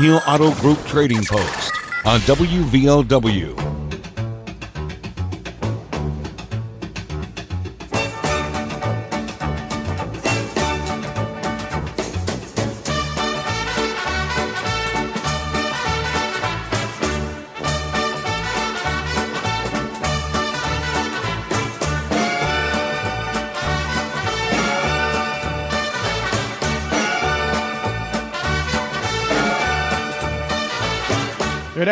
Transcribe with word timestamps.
Thornhill 0.00 0.22
Auto 0.26 0.54
Group 0.62 0.78
Trading 0.86 1.22
Post 1.22 1.72
on 2.06 2.20
WVOW. 2.20 3.69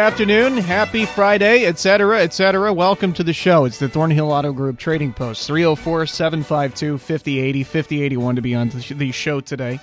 Afternoon, 0.09 0.57
happy 0.57 1.05
Friday, 1.05 1.67
etc., 1.67 2.23
etc. 2.23 2.73
Welcome 2.73 3.13
to 3.13 3.23
the 3.23 3.35
show. 3.35 3.67
It's 3.67 3.79
the 3.79 3.91
Thornhill 3.91 4.33
Auto 4.33 4.55
Group 4.55 4.79
Trading 4.79 5.13
Post, 5.13 5.47
304 5.47 6.07
752 6.07 6.97
5080 6.97 7.63
5081 7.63 8.37
to 8.37 8.41
be 8.41 8.55
on 8.55 8.71
the 8.71 9.13
show 9.13 9.43
today. 9.43 9.79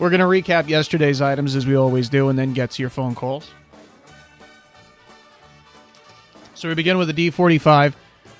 We're 0.00 0.10
going 0.10 0.18
to 0.18 0.26
recap 0.26 0.68
yesterday's 0.68 1.22
items 1.22 1.54
as 1.54 1.68
we 1.68 1.76
always 1.76 2.08
do 2.08 2.30
and 2.30 2.36
then 2.36 2.52
get 2.52 2.72
to 2.72 2.82
your 2.82 2.90
phone 2.90 3.14
calls. 3.14 3.48
So 6.54 6.66
we 6.66 6.74
begin 6.74 6.98
with 6.98 7.08
a 7.08 7.14
D45, 7.14 7.94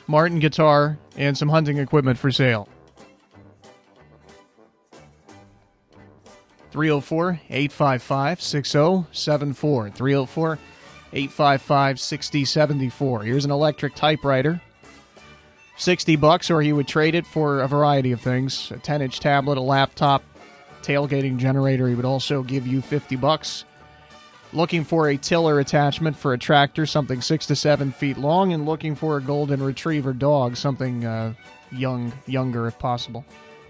Martin 0.09 0.41
guitar, 0.41 0.99
and 1.17 1.39
some 1.39 1.49
hunting 1.49 1.79
equipment 1.79 2.19
for 2.19 2.33
sale. 2.33 2.69
304 6.73 7.41
855 7.49 8.43
6074. 8.43 9.91
304 9.91 10.59
855 11.13 12.01
6074. 12.01 13.23
Here's 13.23 13.45
an 13.45 13.51
electric 13.51 13.95
typewriter. 13.95 14.61
60 15.77 16.17
bucks, 16.17 16.51
or 16.51 16.61
he 16.61 16.73
would 16.73 16.89
trade 16.89 17.15
it 17.15 17.27
for 17.27 17.61
a 17.61 17.69
variety 17.69 18.13
of 18.13 18.21
things 18.21 18.71
a 18.73 18.79
10 18.79 19.01
inch 19.01 19.21
tablet, 19.21 19.59
a 19.59 19.61
laptop, 19.61 20.23
tailgating 20.83 21.37
generator. 21.37 21.89
He 21.89 21.95
would 21.95 22.05
also 22.05 22.43
give 22.43 22.67
you 22.67 22.83
50 22.83 23.17
bucks. 23.17 23.65
Looking 24.53 24.83
for 24.83 25.09
a 25.09 25.17
tiller 25.17 25.61
attachment 25.61 26.17
for 26.17 26.33
a 26.33 26.39
tractor, 26.39 26.87
something 26.87 27.21
six 27.21 27.47
to 27.47 27.57
seven 27.57 27.93
feet 27.93 28.17
long, 28.17 28.53
and 28.55 28.67
looking 28.67 28.95
for 28.95 29.19
a 29.19 29.21
golden 29.21 29.63
retriever 29.63 30.15
dog, 30.15 30.57
something 30.57 31.05
uh, 31.05 31.35
young, 31.71 32.13
younger 32.27 32.67
if 32.67 32.79
possible. 32.79 33.25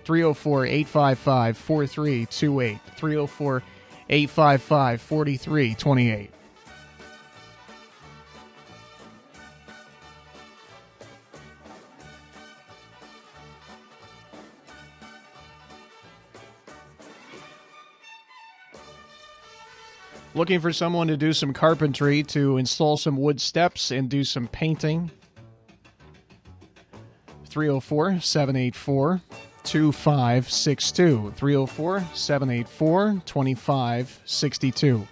304 0.05 0.67
855 0.67 1.57
4328. 1.59 2.79
304 2.97 3.63
855 4.09 5.01
4328. 5.03 6.31
Looking 20.39 20.61
for 20.61 20.73
someone 20.73 21.09
to 21.09 21.17
do 21.17 21.33
some 21.33 21.53
carpentry, 21.53 22.23
to 22.23 22.59
install 22.59 22.97
some 22.97 23.17
wood 23.17 23.41
steps, 23.41 23.91
and 23.91 24.09
do 24.09 24.23
some 24.23 24.47
painting. 24.47 25.11
304 27.47 28.21
784 28.21 29.21
2562. 29.65 31.33
304 31.33 32.05
784 32.15 33.23
2562. 33.27 35.09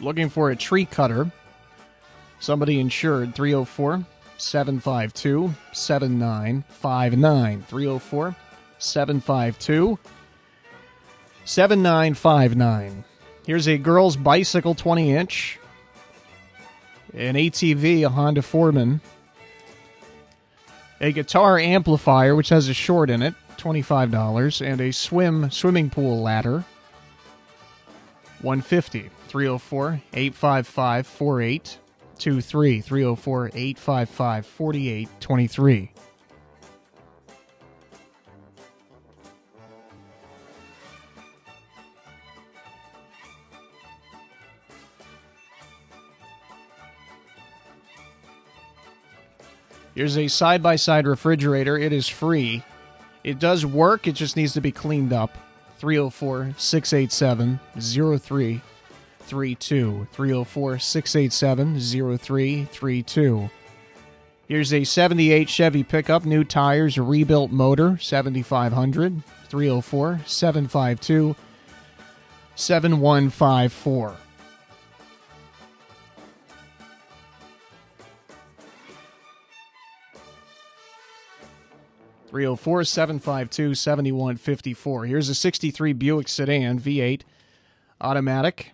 Looking 0.00 0.28
for 0.28 0.50
a 0.50 0.56
tree 0.56 0.84
cutter. 0.84 1.32
Somebody 2.38 2.78
insured 2.78 3.34
304 3.34 4.04
752 4.40 5.54
7959. 5.72 7.62
304 7.62 8.36
752 8.78 9.98
7959. 11.44 13.04
Here's 13.46 13.68
a 13.68 13.76
girl's 13.76 14.16
bicycle 14.16 14.74
20 14.74 15.12
inch, 15.12 15.58
an 17.12 17.34
ATV, 17.34 18.06
a 18.06 18.08
Honda 18.08 18.40
Foreman, 18.40 19.02
a 21.00 21.12
guitar 21.12 21.58
amplifier, 21.58 22.34
which 22.34 22.48
has 22.48 22.68
a 22.68 22.74
short 22.74 23.10
in 23.10 23.22
it, 23.22 23.34
$25, 23.58 24.66
and 24.66 24.80
a 24.80 24.90
swim 24.90 25.50
swimming 25.50 25.90
pool 25.90 26.22
ladder, 26.22 26.64
150 28.40 29.10
304 29.28 30.00
855 30.14 31.79
4823 32.20 32.82
304 32.82 33.46
855 33.54 34.46
4823 34.46 35.92
Here's 49.94 50.16
a 50.16 50.28
side 50.28 50.62
by 50.62 50.76
side 50.76 51.06
refrigerator. 51.06 51.76
It 51.76 51.92
is 51.92 52.08
free. 52.08 52.62
It 53.24 53.38
does 53.38 53.66
work, 53.66 54.06
it 54.06 54.12
just 54.12 54.36
needs 54.36 54.54
to 54.54 54.60
be 54.60 54.72
cleaned 54.72 55.12
up. 55.12 55.36
304 55.78 56.54
687 56.56 57.60
0332. 59.30 60.08
304 60.12 60.78
687 60.78 61.80
0332. 61.80 63.50
Here's 64.48 64.72
a 64.74 64.82
78 64.82 65.48
Chevy 65.48 65.84
pickup, 65.84 66.24
new 66.24 66.42
tires, 66.42 66.98
rebuilt 66.98 67.52
motor, 67.52 67.96
7500 67.98 69.22
304 69.48 70.20
752 70.26 71.36
7154. 72.56 74.16
304 82.30 82.84
752 82.84 83.74
7154. 83.74 85.04
Here's 85.06 85.28
a 85.28 85.34
63 85.34 85.92
Buick 85.92 86.28
sedan 86.28 86.78
V8 86.78 87.22
automatic, 88.00 88.72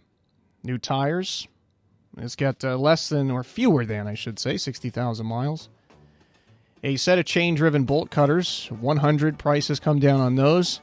new 0.66 0.78
tires. 0.78 1.48
It's 2.18 2.36
got 2.36 2.64
uh, 2.64 2.76
less 2.76 3.08
than, 3.08 3.30
or 3.30 3.44
fewer 3.44 3.84
than, 3.84 4.06
I 4.06 4.14
should 4.14 4.38
say, 4.38 4.56
60,000 4.56 5.24
miles. 5.24 5.68
A 6.82 6.96
set 6.96 7.18
of 7.18 7.24
chain 7.24 7.54
driven 7.54 7.84
bolt 7.84 8.10
cutters, 8.10 8.68
100 8.68 9.38
prices 9.38 9.80
come 9.80 9.98
down 9.98 10.20
on 10.20 10.34
those. 10.34 10.80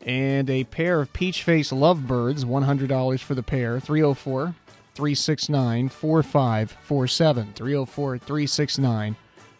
And 0.00 0.50
a 0.50 0.64
pair 0.64 1.00
of 1.00 1.12
peach 1.12 1.42
face 1.42 1.70
lovebirds, 1.70 2.44
$100 2.44 3.20
for 3.20 3.34
the 3.34 3.42
pair, 3.42 3.78
304 3.78 4.54
369 4.94 5.88
4547. 5.88 7.52
304 7.54 8.18
369 8.18 9.16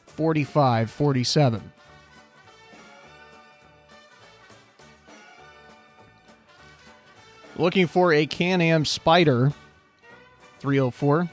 4547. 0.06 1.71
Looking 7.56 7.86
for 7.86 8.12
a 8.12 8.26
Can 8.26 8.60
Am 8.60 8.84
Spider 8.84 9.52
304 10.60 11.30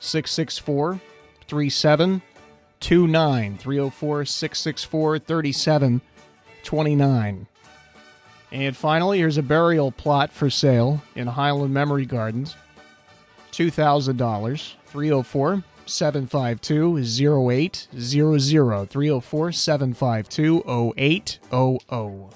664 0.00 1.00
3729. 1.46 3.58
304 3.58 4.24
664 4.24 5.18
3729. 5.18 7.46
And 8.50 8.74
finally, 8.76 9.18
here's 9.18 9.36
a 9.36 9.42
burial 9.42 9.92
plot 9.92 10.32
for 10.32 10.48
sale 10.48 11.02
in 11.14 11.26
Highland 11.26 11.74
Memory 11.74 12.06
Gardens. 12.06 12.56
$2,000. 13.52 14.74
304 14.86 15.62
752 15.84 16.98
0800. 16.98 18.90
304 18.90 19.52
752 19.52 20.62
0800. 20.96 22.30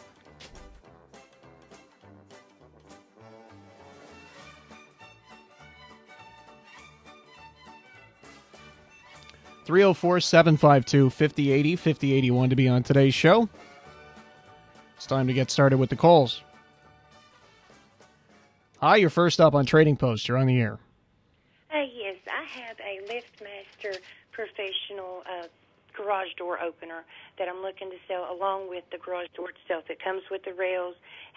304 9.65 10.21
752 10.21 11.11
5080 11.11 11.77
5081 11.77 12.51
to 12.51 12.57
be 12.57 12.69
on 12.69 12.83
today's 12.83 13.15
show. 13.15 13.49
It's 14.97 15.07
time 15.07 15.27
to 15.27 15.33
get 15.33 15.51
started 15.51 15.79
with 15.79 15.91
the 15.91 15.97
calls. 15.97 16.43
Hi, 18.81 18.97
you're 18.97 19.11
first 19.11 19.41
up 19.41 19.55
on 19.55 19.65
Trading 19.65 19.97
Post. 19.97 20.27
You're 20.27 20.39
on 20.39 20.47
the 20.47 20.61
air. 20.61 20.79
Uh, 21.73 21.87
yes, 21.95 22.17
I 22.27 22.45
have 22.61 22.77
a 22.81 23.01
LiftMaster 23.07 23.99
professional 24.33 25.23
uh, 25.25 25.47
garage 25.97 26.35
door 26.37 26.61
opener 26.61 27.05
that 27.39 27.49
I'm 27.49 27.63
looking 27.63 27.91
to 27.91 27.97
sell 28.09 28.27
along 28.33 28.69
with 28.69 28.85
the 28.91 28.99
garage 28.99 29.29
door 29.37 29.51
itself. 29.51 29.85
It 29.89 30.03
comes 30.03 30.23
with 30.31 30.45
the 30.45 30.55
rails, 30.55 30.97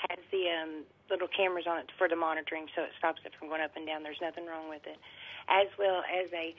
has 0.10 0.20
the 0.32 0.50
um, 0.50 0.84
little 1.10 1.28
cameras 1.28 1.66
on 1.70 1.78
it 1.80 1.92
for 1.98 2.10
the 2.10 2.16
monitoring, 2.16 2.68
so 2.76 2.82
it 2.84 2.92
stops 2.98 3.22
it 3.26 3.34
from 3.38 3.50
going 3.50 3.62
up 3.62 3.76
and 3.76 3.86
down. 3.86 4.04
There's 4.04 4.22
nothing 4.22 4.46
wrong 4.48 4.70
with 4.70 4.86
it, 4.88 4.98
as 5.48 5.68
well 5.78 6.04
as 6.10 6.32
a 6.34 6.56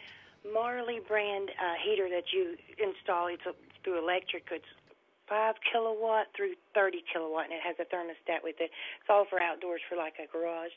Marley 0.53 1.01
brand 1.07 1.51
uh, 1.51 1.77
heater 1.85 2.09
that 2.11 2.31
you 2.33 2.57
install. 2.79 3.29
It's 3.29 3.45
a, 3.47 3.55
through 3.83 3.99
electric. 4.03 4.47
It's 4.51 4.67
five 5.29 5.55
kilowatt 5.73 6.31
through 6.35 6.55
30 6.75 7.03
kilowatt, 7.11 7.51
and 7.51 7.55
it 7.55 7.63
has 7.63 7.77
a 7.83 7.87
thermostat 7.91 8.43
with 8.43 8.57
it. 8.63 8.71
It's 8.71 9.11
all 9.11 9.27
for 9.29 9.43
outdoors 9.43 9.83
for 9.91 9.99
like 9.99 10.15
a 10.23 10.27
garage. 10.31 10.75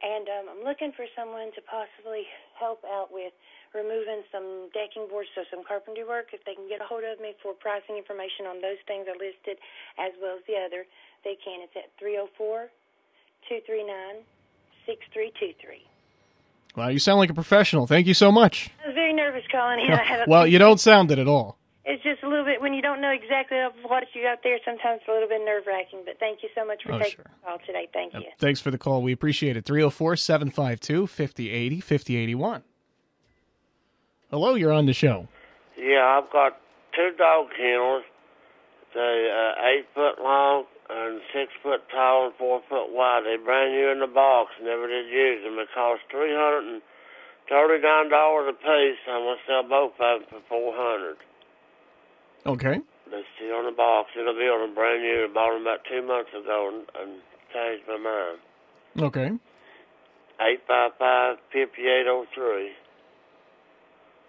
And 0.00 0.24
um, 0.32 0.44
I'm 0.48 0.62
looking 0.64 0.96
for 0.96 1.04
someone 1.12 1.52
to 1.52 1.60
possibly 1.68 2.24
help 2.56 2.80
out 2.88 3.12
with 3.12 3.36
removing 3.76 4.24
some 4.32 4.72
decking 4.72 5.06
boards, 5.12 5.28
so 5.36 5.44
some 5.52 5.60
carpentry 5.62 6.08
work. 6.08 6.32
If 6.32 6.40
they 6.48 6.56
can 6.56 6.66
get 6.72 6.80
a 6.80 6.88
hold 6.88 7.04
of 7.04 7.20
me 7.20 7.36
for 7.44 7.52
pricing 7.52 8.00
information 8.00 8.48
on 8.48 8.64
those 8.64 8.80
things 8.88 9.04
are 9.06 9.18
listed, 9.18 9.60
as 10.00 10.16
well 10.18 10.40
as 10.40 10.44
the 10.48 10.56
other, 10.56 10.88
they 11.22 11.36
can. 11.36 11.60
It's 11.60 11.76
at 11.76 11.92
304 12.00 12.72
239 13.52 14.24
6323. 14.88 15.89
Well, 16.76 16.90
you 16.90 16.98
sound 16.98 17.18
like 17.18 17.30
a 17.30 17.34
professional. 17.34 17.86
Thank 17.86 18.06
you 18.06 18.14
so 18.14 18.30
much. 18.30 18.70
I 18.84 18.88
was 18.88 18.94
very 18.94 19.12
nervous 19.12 19.42
calling 19.50 19.80
in. 19.84 19.92
I 19.92 20.02
have 20.02 20.20
a- 20.26 20.30
well, 20.30 20.46
you 20.46 20.58
don't 20.58 20.78
sound 20.80 21.10
it 21.10 21.18
at 21.18 21.26
all. 21.26 21.56
It's 21.84 22.02
just 22.04 22.22
a 22.22 22.28
little 22.28 22.44
bit 22.44 22.60
when 22.60 22.72
you 22.74 22.82
don't 22.82 23.00
know 23.00 23.10
exactly 23.10 23.58
what 23.82 24.04
you 24.14 24.22
got 24.22 24.42
there. 24.44 24.58
Sometimes 24.64 25.00
it's 25.00 25.08
a 25.08 25.12
little 25.12 25.28
bit 25.28 25.40
nerve 25.44 25.64
wracking. 25.66 26.02
But 26.04 26.20
thank 26.20 26.42
you 26.42 26.48
so 26.54 26.64
much 26.64 26.82
for 26.84 26.92
Oh, 26.92 26.98
taking 26.98 27.16
sure. 27.16 27.24
the 27.24 27.46
call 27.46 27.58
today. 27.66 27.88
Thank 27.92 28.14
you. 28.14 28.22
Thanks 28.38 28.60
for 28.60 28.70
the 28.70 28.78
call. 28.78 29.02
We 29.02 29.12
appreciate 29.12 29.56
it. 29.56 29.64
304 29.64 30.14
752 30.16 31.06
5080 31.08 31.80
5081. 31.80 32.62
Hello, 34.30 34.54
you're 34.54 34.72
on 34.72 34.86
the 34.86 34.92
show. 34.92 35.26
Yeah, 35.76 36.20
I've 36.22 36.30
got 36.30 36.60
two 36.94 37.10
dog 37.18 37.46
kennels. 37.56 38.04
They 38.94 39.00
uh, 39.32 39.66
eight 39.66 39.86
foot 39.94 40.22
long 40.22 40.64
and 40.90 41.20
six 41.32 41.52
foot 41.62 41.80
tall 41.90 42.26
and 42.26 42.34
four 42.34 42.62
foot 42.68 42.90
wide. 42.92 43.22
They 43.24 43.36
brand 43.42 43.72
new 43.72 43.88
in 43.90 44.00
the 44.00 44.10
box. 44.10 44.50
Never 44.62 44.88
did 44.88 45.06
use 45.06 45.44
them. 45.44 45.58
It 45.58 45.68
cost 45.74 46.02
three 46.10 46.34
hundred 46.34 46.66
and 46.66 46.82
thirty 47.48 47.82
nine 47.82 48.10
dollars 48.10 48.50
a 48.50 48.56
piece. 48.58 49.00
I'm 49.06 49.22
gonna 49.22 49.40
sell 49.46 49.62
both 49.68 49.94
of 49.98 50.20
them 50.20 50.28
for 50.28 50.40
four 50.48 50.74
hundred. 50.74 51.16
Okay. 52.46 52.80
They're 53.10 53.26
still 53.36 53.60
in 53.60 53.66
the 53.66 53.76
box. 53.76 54.10
It'll 54.18 54.34
be 54.34 54.46
on 54.46 54.66
them 54.66 54.74
brand 54.74 55.02
new. 55.02 55.26
I 55.28 55.34
bought 55.34 55.52
them 55.52 55.62
about 55.62 55.80
two 55.90 56.02
months 56.06 56.30
ago 56.30 56.70
and, 56.72 56.86
and 57.02 57.20
changed 57.52 57.84
my 57.88 57.98
mind. 57.98 58.38
Okay. 58.98 59.30
Eight 60.40 60.60
five 60.66 60.92
five 60.98 61.36
fifty 61.52 61.82
eight 61.82 62.06
oh 62.06 62.24
three. 62.34 62.70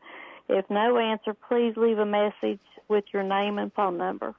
If 0.49 0.65
no 0.71 0.97
answer, 0.99 1.35
please 1.35 1.75
leave 1.77 1.99
a 1.99 2.07
message 2.07 2.61
with 2.89 3.05
your 3.13 3.23
name 3.23 3.59
and 3.59 3.73
phone 3.73 3.99
number. 3.99 4.35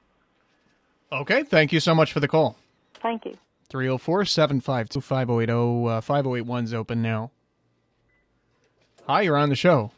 Okay. 1.12 1.44
Thank 1.44 1.72
you 1.72 1.80
so 1.80 1.94
much 1.94 2.12
for 2.12 2.20
the 2.20 2.28
call. 2.28 2.58
Thank 2.94 3.24
you. 3.24 3.38
304 3.70 4.24
752 4.24 5.00
5080. 5.00 6.00
5081 6.02 6.64
is 6.64 6.74
open 6.74 7.02
now. 7.02 7.30
Hi, 9.06 9.22
you're 9.22 9.36
on 9.36 9.48
the 9.48 9.54
show. 9.54 9.92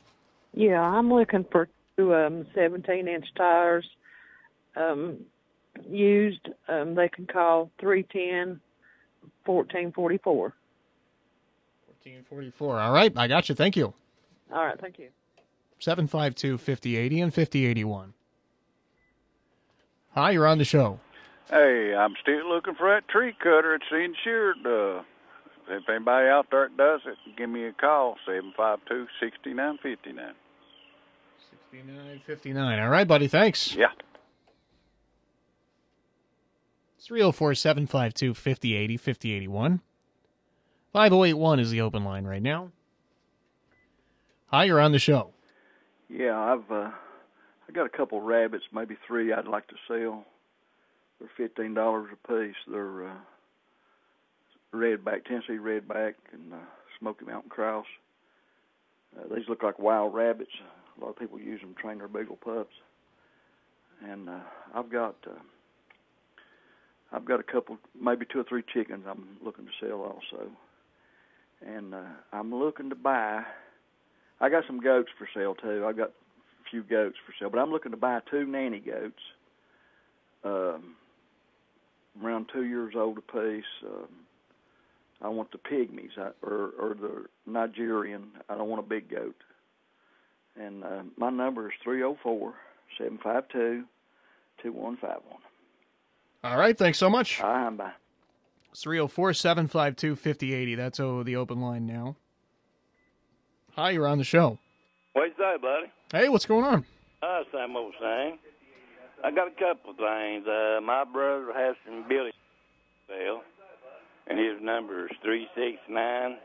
Yeah, 0.53 0.81
I'm 0.81 1.13
looking 1.13 1.45
for 1.51 1.69
two 1.97 2.15
um, 2.15 2.47
17 2.55 3.09
inch 3.09 3.27
tires 3.37 3.89
um, 4.77 5.19
used. 5.89 6.49
Um, 6.69 6.95
they 6.95 7.09
can 7.09 7.27
call 7.27 7.71
310 7.81 8.61
1444. 9.45 10.43
1444. 10.43 12.81
All 12.81 12.93
right. 12.93 13.13
I 13.17 13.29
got 13.29 13.49
you. 13.49 13.55
Thank 13.55 13.77
you. 13.77 13.93
All 14.53 14.65
right, 14.65 14.81
thank 14.81 14.99
you. 14.99 15.09
752 15.79 16.59
5080 16.59 17.21
and 17.21 17.35
5081. 17.35 18.13
Hi, 20.15 20.31
you're 20.33 20.47
on 20.47 20.59
the 20.59 20.65
show. 20.65 20.99
Hey, 21.49 21.95
I'm 21.95 22.15
still 22.21 22.49
looking 22.49 22.75
for 22.75 22.91
that 22.91 23.09
tree 23.09 23.35
cutter. 23.39 23.77
It's 23.77 23.85
insured. 23.91 24.57
Uh, 24.65 25.03
if 25.69 25.89
anybody 25.89 26.29
out 26.29 26.47
there 26.51 26.69
that 26.69 26.77
does 26.77 27.01
it, 27.07 27.17
give 27.37 27.49
me 27.49 27.65
a 27.65 27.73
call, 27.73 28.17
seven 28.27 28.53
five 28.57 28.81
two 28.89 29.07
sixty 29.21 29.55
nine 29.55 29.79
fifty 29.83 30.13
nine. 30.13 30.35
6959. 31.73 32.81
All 32.81 32.89
right, 32.89 33.07
buddy. 33.07 33.29
Thanks. 33.29 33.75
Yeah. 33.77 33.87
304 37.01 37.55
752 37.55 38.35
5080 38.35 38.97
5081. 38.97 39.81
5081 40.93 41.61
is 41.61 41.71
the 41.71 41.81
open 41.81 42.05
line 42.05 42.25
right 42.25 42.43
now. 42.43 42.71
Hi, 44.49 44.65
you're 44.65 44.81
on 44.81 44.93
the 44.93 44.99
show. 44.99 45.31
Yeah, 46.09 46.39
I've 46.39 46.71
uh, 46.71 46.91
I 47.69 47.73
got 47.73 47.87
a 47.87 47.97
couple 47.97 48.21
rabbits, 48.21 48.65
maybe 48.73 48.97
three. 49.07 49.33
I'd 49.33 49.47
like 49.47 49.69
to 49.69 49.77
sell. 49.87 50.25
They're 51.19 51.31
fifteen 51.37 51.75
dollars 51.75 52.11
a 52.13 52.29
piece. 52.29 52.57
They're 52.67 53.09
uh, 53.09 53.15
redback, 54.75 55.25
Tennessee 55.25 55.59
redback, 55.61 56.15
and 56.33 56.53
uh, 56.53 56.57
Smoky 56.99 57.25
Mountain 57.25 57.51
Cross. 57.51 57.87
Uh, 59.17 59.35
these 59.35 59.49
look 59.49 59.63
like 59.63 59.79
wild 59.79 60.15
rabbits. 60.15 60.51
A 60.97 61.05
lot 61.05 61.11
of 61.11 61.19
people 61.19 61.39
use 61.39 61.61
them 61.61 61.75
to 61.75 61.81
train 61.81 61.99
their 61.99 62.09
beagle 62.09 62.37
pups. 62.37 62.75
And 64.05 64.29
uh, 64.29 64.41
I've 64.75 64.91
got 64.91 65.17
uh, 65.27 65.39
I've 67.13 67.25
got 67.25 67.41
a 67.41 67.43
couple, 67.43 67.79
maybe 68.01 68.27
two 68.31 68.41
or 68.41 68.45
three 68.45 68.63
chickens. 68.73 69.05
I'm 69.09 69.37
looking 69.45 69.67
to 69.67 69.71
sell 69.81 70.01
also. 70.01 70.51
And 71.67 71.95
uh, 71.95 72.03
I'm 72.33 72.55
looking 72.55 72.89
to 72.91 72.95
buy. 72.95 73.43
I 74.41 74.49
got 74.49 74.65
some 74.67 74.81
goats 74.81 75.11
for 75.19 75.29
sale 75.35 75.55
too. 75.55 75.85
I 75.87 75.93
got 75.93 76.09
a 76.09 76.71
few 76.71 76.83
goats 76.83 77.17
for 77.27 77.35
sale, 77.39 77.51
but 77.51 77.59
I'm 77.59 77.71
looking 77.71 77.91
to 77.91 77.99
buy 77.99 78.21
two 78.31 78.47
nanny 78.47 78.81
goats. 78.81 79.21
Um, 80.43 80.95
around 82.23 82.47
two 82.53 82.65
years 82.65 82.95
old 82.97 83.19
apiece. 83.19 83.65
Um, 83.85 84.09
I 85.23 85.29
want 85.29 85.51
the 85.53 85.59
pygmies 85.59 86.17
or 86.43 86.71
or 86.79 86.95
the 86.95 87.27
Nigerian. 87.47 88.29
I 88.49 88.57
don't 88.57 88.69
want 88.69 88.85
a 88.85 88.89
big 88.89 89.11
goat. 89.11 89.37
And 90.59 90.83
uh, 90.83 91.03
my 91.17 91.31
number 91.31 91.67
is 91.67 91.75
three 91.85 91.99
zero 91.99 92.17
four 92.23 92.55
seven 92.99 93.19
five 93.23 93.45
two 93.53 93.85
two 94.63 94.73
one 94.73 94.97
five 94.97 95.21
one. 95.29 95.41
All 96.43 96.57
right. 96.57 96.77
Thanks 96.77 96.99
so 96.99 97.11
much. 97.11 97.41
I'm 97.43 97.77
by. 97.77 97.93
It's 98.71 98.83
304 98.83 99.35
752 99.35 100.17
5080. 100.17 100.75
That's 100.75 101.01
oh, 101.01 101.23
the 101.23 101.37
open 101.37 101.61
line 101.61 101.87
now. 101.87 102.17
Hi, 103.77 103.91
you're 103.91 104.07
on 104.07 104.19
the 104.19 104.25
show. 104.25 104.59
What's 105.13 105.33
you 105.39 105.45
say, 105.45 105.57
buddy? 105.61 105.93
Hey, 106.13 106.29
what's 106.29 106.47
going 106.47 106.65
on? 106.65 106.85
Uh, 107.23 107.43
same 107.53 107.77
old 107.77 107.95
thing. 108.01 108.39
I 109.23 109.31
got 109.31 109.49
a 109.49 109.51
couple 109.51 109.91
of 109.91 109.97
things. 109.97 110.47
Uh, 110.47 110.81
my 110.81 111.05
brother 111.05 111.53
has 111.55 111.77
some 111.85 112.09
building 112.09 112.33
sale, 113.07 113.43
and 114.29 114.39
his 114.39 114.63
number 114.63 115.07
is 115.07 115.17
three 115.23 115.47
six 115.55 115.77
nine 115.89 116.37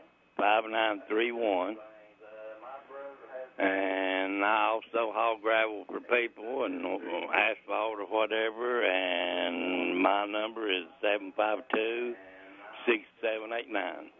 five 4.26 4.34
nine 4.34 4.34
three 4.34 4.34
one. 4.34 4.34
And 4.34 4.44
I 4.44 4.70
also 4.72 5.12
haul 5.12 5.38
gravel 5.42 5.84
for 5.86 6.00
people 6.00 6.64
and 6.64 6.84
uh, 6.84 7.32
asphalt 7.32 7.98
or 8.00 8.06
whatever. 8.06 8.84
And 8.84 10.02
my 10.02 10.26
number 10.26 10.70
is 10.70 10.84
seven 11.02 11.32
five 11.36 11.58
two 11.74 12.14
six 12.86 13.04
seven 13.20 13.52
eight 13.52 13.70
nine. 13.70 14.10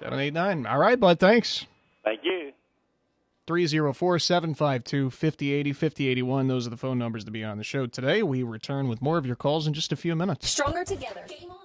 789. 0.00 0.66
All 0.66 0.78
right, 0.78 0.98
bud. 0.98 1.20
Thanks. 1.20 1.66
Thank 2.04 2.20
you. 2.24 2.52
304 3.46 4.18
752 4.18 5.10
5080 5.10 5.72
5081. 5.72 6.48
Those 6.48 6.66
are 6.66 6.70
the 6.70 6.76
phone 6.76 6.98
numbers 6.98 7.24
to 7.26 7.30
be 7.30 7.44
on 7.44 7.58
the 7.58 7.64
show 7.64 7.86
today. 7.86 8.22
We 8.22 8.42
return 8.42 8.88
with 8.88 9.02
more 9.02 9.18
of 9.18 9.26
your 9.26 9.36
calls 9.36 9.66
in 9.66 9.74
just 9.74 9.92
a 9.92 9.96
few 9.96 10.16
minutes. 10.16 10.48
Stronger 10.48 10.84
together. 10.84 11.24
Game 11.28 11.50
on. 11.50 11.58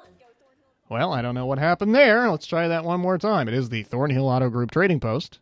Well, 0.89 1.13
I 1.13 1.21
don't 1.21 1.35
know 1.35 1.45
what 1.45 1.59
happened 1.59 1.93
there. 1.93 2.29
Let's 2.29 2.47
try 2.47 2.67
that 2.67 2.83
one 2.83 2.99
more 2.99 3.19
time. 3.19 3.47
It 3.47 3.53
is 3.53 3.69
the 3.69 3.83
Thornhill 3.83 4.27
Auto 4.27 4.49
Group 4.49 4.71
Trading 4.71 4.99
Post. 4.99 5.39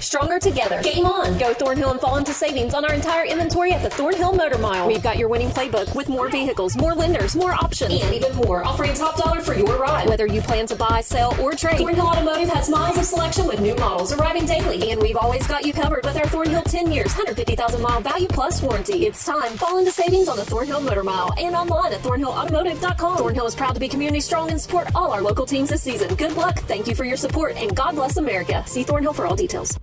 Stronger 0.00 0.38
together. 0.38 0.82
Game 0.82 1.06
on. 1.06 1.38
Go 1.38 1.52
Thornhill 1.54 1.90
and 1.90 2.00
fall 2.00 2.16
into 2.16 2.32
savings 2.32 2.74
on 2.74 2.84
our 2.84 2.94
entire 2.94 3.24
inventory 3.24 3.72
at 3.72 3.82
the 3.82 3.90
Thornhill 3.90 4.32
Motor 4.32 4.58
Mile. 4.58 4.86
We've 4.86 5.02
got 5.02 5.18
your 5.18 5.28
winning 5.28 5.50
playbook 5.50 5.94
with 5.94 6.08
more 6.08 6.28
vehicles, 6.28 6.76
more 6.76 6.94
lenders, 6.94 7.36
more 7.36 7.52
options, 7.52 8.00
and 8.02 8.14
even 8.14 8.34
more, 8.36 8.64
offering 8.64 8.94
top 8.94 9.16
dollar 9.16 9.40
for 9.40 9.54
your 9.54 9.78
ride. 9.78 10.08
Whether 10.08 10.26
you 10.26 10.40
plan 10.40 10.66
to 10.66 10.76
buy, 10.76 11.00
sell, 11.02 11.38
or 11.40 11.52
trade, 11.52 11.78
Thornhill 11.78 12.06
Automotive 12.06 12.48
has 12.48 12.68
miles 12.68 12.98
of 12.98 13.04
selection 13.04 13.46
with 13.46 13.60
new 13.60 13.74
models 13.76 14.12
arriving 14.12 14.46
daily. 14.46 14.90
And 14.90 15.00
we've 15.00 15.16
always 15.16 15.46
got 15.46 15.64
you 15.64 15.72
covered 15.72 16.04
with 16.04 16.16
our 16.16 16.26
Thornhill 16.26 16.62
10 16.62 16.90
years, 16.90 17.08
150,000 17.08 17.82
mile 17.82 18.00
value 18.00 18.28
plus 18.28 18.62
warranty. 18.62 19.06
It's 19.06 19.24
time. 19.24 19.52
Fall 19.52 19.78
into 19.78 19.92
savings 19.92 20.28
on 20.28 20.36
the 20.36 20.44
Thornhill 20.44 20.80
Motor 20.80 21.04
Mile 21.04 21.32
and 21.38 21.54
online 21.54 21.92
at 21.92 22.00
thornhillautomotive.com. 22.00 23.18
Thornhill 23.18 23.46
is 23.46 23.54
proud 23.54 23.74
to 23.74 23.80
be 23.80 23.88
community 23.88 24.20
strong 24.20 24.50
and 24.50 24.60
support 24.60 24.88
all 24.94 25.12
our 25.12 25.20
local 25.20 25.46
teams 25.46 25.68
this 25.68 25.82
season. 25.82 26.14
Good 26.14 26.36
luck. 26.36 26.58
Thank 26.60 26.86
you 26.86 26.94
for 26.94 27.04
your 27.04 27.16
support 27.16 27.56
and 27.56 27.74
God 27.74 27.94
bless 27.94 28.16
America. 28.16 28.64
See 28.66 28.82
Thornhill 28.82 29.12
for 29.12 29.26
all 29.26 29.36
details. 29.36 29.78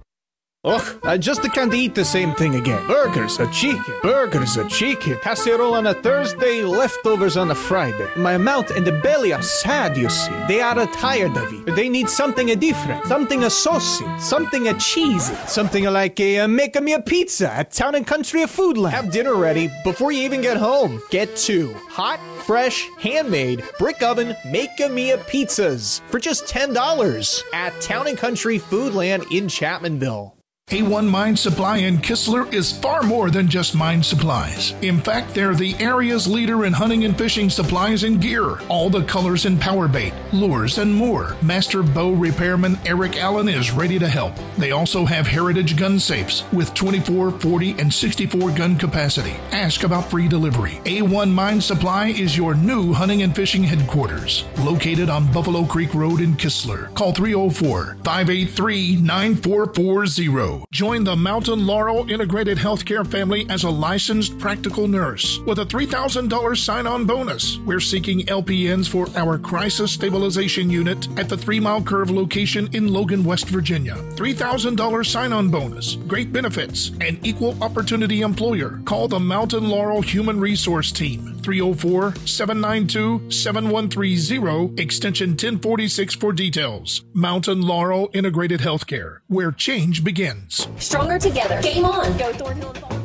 Ugh, 0.67 0.99
I 1.05 1.17
just 1.17 1.43
can't 1.53 1.73
eat 1.73 1.95
the 1.95 2.03
same 2.03 2.33
thing 2.33 2.55
again. 2.55 2.85
Burgers 2.87 3.39
are 3.39 3.49
chicken. 3.53 3.93
Burgers 4.03 4.57
are 4.57 4.67
chicken. 4.67 5.15
Casserole 5.21 5.75
on 5.75 5.87
a 5.87 5.93
Thursday, 5.93 6.61
leftovers 6.61 7.37
on 7.37 7.49
a 7.51 7.55
Friday. 7.55 8.09
My 8.17 8.37
mouth 8.37 8.71
and 8.71 8.85
the 8.85 8.91
belly 8.91 9.31
are 9.31 9.41
sad, 9.41 9.95
you 9.95 10.09
see. 10.09 10.33
They 10.49 10.59
are 10.59 10.85
tired 10.87 11.37
of 11.37 11.53
it. 11.53 11.75
They 11.75 11.87
need 11.87 12.09
something 12.09 12.47
different. 12.59 13.05
Something 13.05 13.45
a 13.45 13.49
saucy. 13.49 14.05
Something 14.19 14.67
a 14.67 14.73
cheesy. 14.77 15.35
Something 15.47 15.85
like 15.85 16.19
a 16.19 16.39
uh, 16.39 16.47
make 16.49 16.75
a 16.75 16.81
me 16.81 16.91
a 16.91 17.01
pizza 17.01 17.49
at 17.49 17.71
Town 17.71 17.95
and 17.95 18.05
Country 18.05 18.41
of 18.41 18.51
Foodland. 18.51 18.91
Have 18.91 19.09
dinner 19.09 19.35
ready 19.35 19.71
before 19.85 20.11
you 20.11 20.23
even 20.23 20.41
get 20.41 20.57
home. 20.57 21.01
Get 21.11 21.33
two 21.37 21.73
hot, 21.87 22.19
fresh, 22.45 22.85
handmade, 22.99 23.63
brick 23.79 24.01
oven, 24.03 24.35
make 24.51 24.77
a 24.83 24.89
me 24.89 25.11
a 25.11 25.17
pizzas 25.17 26.01
for 26.09 26.19
just 26.19 26.43
$10 26.45 27.43
at 27.53 27.79
Town 27.79 28.07
and 28.07 28.17
Country 28.17 28.59
Foodland 28.59 29.31
in 29.31 29.45
Chapmanville. 29.47 30.33
A1 30.69 31.07
Mine 31.07 31.37
Supply 31.37 31.77
in 31.77 31.99
Kistler 31.99 32.53
is 32.53 32.73
far 32.73 33.01
more 33.01 33.31
than 33.31 33.47
just 33.47 33.73
mine 33.73 34.03
supplies. 34.03 34.73
In 34.81 34.99
fact, 34.99 35.33
they're 35.33 35.55
the 35.55 35.73
area's 35.79 36.27
leader 36.27 36.65
in 36.65 36.73
hunting 36.73 37.05
and 37.05 37.17
fishing 37.17 37.49
supplies 37.49 38.03
and 38.03 38.19
gear. 38.19 38.59
All 38.67 38.89
the 38.89 39.05
colors 39.05 39.45
in 39.45 39.57
power 39.57 39.87
bait, 39.87 40.11
lures, 40.33 40.77
and 40.77 40.93
more. 40.93 41.37
Master 41.41 41.83
bow 41.83 42.11
repairman 42.11 42.77
Eric 42.85 43.15
Allen 43.15 43.47
is 43.47 43.71
ready 43.71 43.97
to 43.97 44.09
help. 44.09 44.33
They 44.57 44.71
also 44.71 45.05
have 45.05 45.25
heritage 45.25 45.77
gun 45.77 45.99
safes 45.99 46.43
with 46.51 46.73
24, 46.73 47.31
40, 47.31 47.71
and 47.79 47.93
64 47.93 48.51
gun 48.51 48.75
capacity. 48.77 49.37
Ask 49.53 49.83
about 49.83 50.11
free 50.11 50.27
delivery. 50.27 50.81
A1 50.83 51.31
Mine 51.31 51.61
Supply 51.61 52.07
is 52.07 52.35
your 52.35 52.55
new 52.55 52.91
hunting 52.91 53.21
and 53.21 53.33
fishing 53.33 53.63
headquarters. 53.63 54.43
Located 54.59 55.09
on 55.09 55.31
Buffalo 55.31 55.63
Creek 55.63 55.93
Road 55.93 56.19
in 56.19 56.33
Kistler. 56.33 56.93
Call 56.93 57.13
304 57.13 57.99
583 58.03 58.97
9440. 58.97 60.56
Join 60.71 61.03
the 61.03 61.15
Mountain 61.15 61.65
Laurel 61.65 62.09
Integrated 62.09 62.57
Healthcare 62.57 63.05
family 63.05 63.47
as 63.49 63.63
a 63.63 63.69
licensed 63.69 64.37
practical 64.37 64.87
nurse 64.87 65.39
with 65.47 65.59
a 65.59 65.65
$3,000 65.65 66.57
sign 66.57 66.85
on 66.85 67.05
bonus. 67.05 67.57
We're 67.59 67.79
seeking 67.79 68.25
LPNs 68.27 68.87
for 68.87 69.07
our 69.15 69.37
crisis 69.37 69.91
stabilization 69.91 70.69
unit 70.69 71.07
at 71.17 71.29
the 71.29 71.37
Three 71.37 71.59
Mile 71.59 71.81
Curve 71.81 72.11
location 72.11 72.69
in 72.73 72.87
Logan, 72.87 73.23
West 73.23 73.49
Virginia. 73.49 73.95
$3,000 74.15 75.05
sign 75.05 75.33
on 75.33 75.49
bonus, 75.49 75.95
great 76.07 76.31
benefits, 76.31 76.91
and 77.01 77.25
equal 77.25 77.61
opportunity 77.63 78.21
employer. 78.21 78.81
Call 78.85 79.07
the 79.07 79.19
Mountain 79.19 79.69
Laurel 79.69 80.01
Human 80.01 80.39
Resource 80.39 80.91
Team 80.91 81.37
304 81.43 82.15
792 82.25 83.31
7130, 83.31 84.81
extension 84.81 85.29
1046 85.31 86.15
for 86.15 86.33
details. 86.33 87.03
Mountain 87.13 87.61
Laurel 87.61 88.09
Integrated 88.13 88.59
Healthcare, 88.59 89.19
where 89.27 89.51
change 89.51 90.03
begins. 90.03 90.46
Stronger 90.49 91.19
together. 91.19 91.61
Game 91.61 91.85
on. 91.85 92.17
Go 92.17 92.33
Thornhill 92.33 92.69
and 92.69 92.77
fall. 92.77 92.97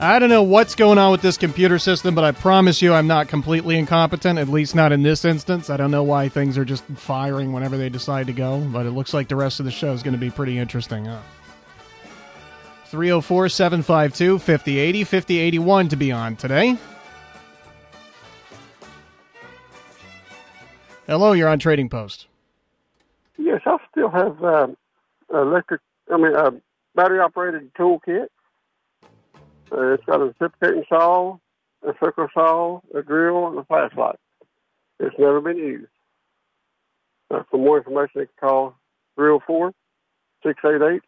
I 0.00 0.18
don't 0.18 0.28
know 0.28 0.42
what's 0.42 0.74
going 0.74 0.98
on 0.98 1.12
with 1.12 1.22
this 1.22 1.38
computer 1.38 1.78
system, 1.78 2.14
but 2.14 2.24
I 2.24 2.32
promise 2.32 2.82
you 2.82 2.92
I'm 2.92 3.06
not 3.06 3.28
completely 3.28 3.78
incompetent, 3.78 4.38
at 4.38 4.48
least 4.48 4.74
not 4.74 4.92
in 4.92 5.02
this 5.02 5.24
instance. 5.24 5.70
I 5.70 5.78
don't 5.78 5.90
know 5.90 6.02
why 6.02 6.28
things 6.28 6.58
are 6.58 6.64
just 6.64 6.84
firing 6.96 7.54
whenever 7.54 7.78
they 7.78 7.88
decide 7.88 8.26
to 8.26 8.34
go, 8.34 8.60
but 8.70 8.84
it 8.84 8.90
looks 8.90 9.14
like 9.14 9.28
the 9.28 9.36
rest 9.36 9.60
of 9.60 9.66
the 9.66 9.72
show 9.72 9.92
is 9.92 10.02
going 10.02 10.12
to 10.12 10.20
be 10.20 10.30
pretty 10.30 10.58
interesting. 10.58 11.06
Huh? 11.06 11.20
304 12.86 13.48
752 13.48 14.38
5080 14.40 15.04
5081 15.04 15.88
to 15.88 15.96
be 15.96 16.12
on 16.12 16.36
today. 16.36 16.76
Hello, 21.06 21.32
you're 21.32 21.48
on 21.48 21.58
Trading 21.58 21.90
Post. 21.90 22.28
Yes, 23.36 23.60
I 23.66 23.76
still 23.90 24.08
have 24.08 24.42
uh, 24.42 24.68
electric. 25.32 25.82
I 26.10 26.16
mean, 26.16 26.34
uh, 26.34 26.52
battery 26.94 27.20
operated 27.20 27.72
toolkit. 27.74 28.28
Uh, 29.70 29.92
it's 29.92 30.04
got 30.04 30.20
a 30.20 30.26
reciprocating 30.26 30.84
saw, 30.88 31.36
a 31.86 31.92
circle 32.02 32.28
saw, 32.32 32.80
a 32.94 33.02
drill, 33.02 33.48
and 33.48 33.58
a 33.58 33.64
flashlight. 33.64 34.16
It's 34.98 35.14
never 35.18 35.40
been 35.40 35.58
used. 35.58 35.88
Uh, 37.30 37.42
for 37.50 37.58
more 37.58 37.78
information, 37.78 38.22
you 38.22 38.28
can 38.40 38.48
call 38.48 38.76
304 39.16 39.72
688 40.42 41.02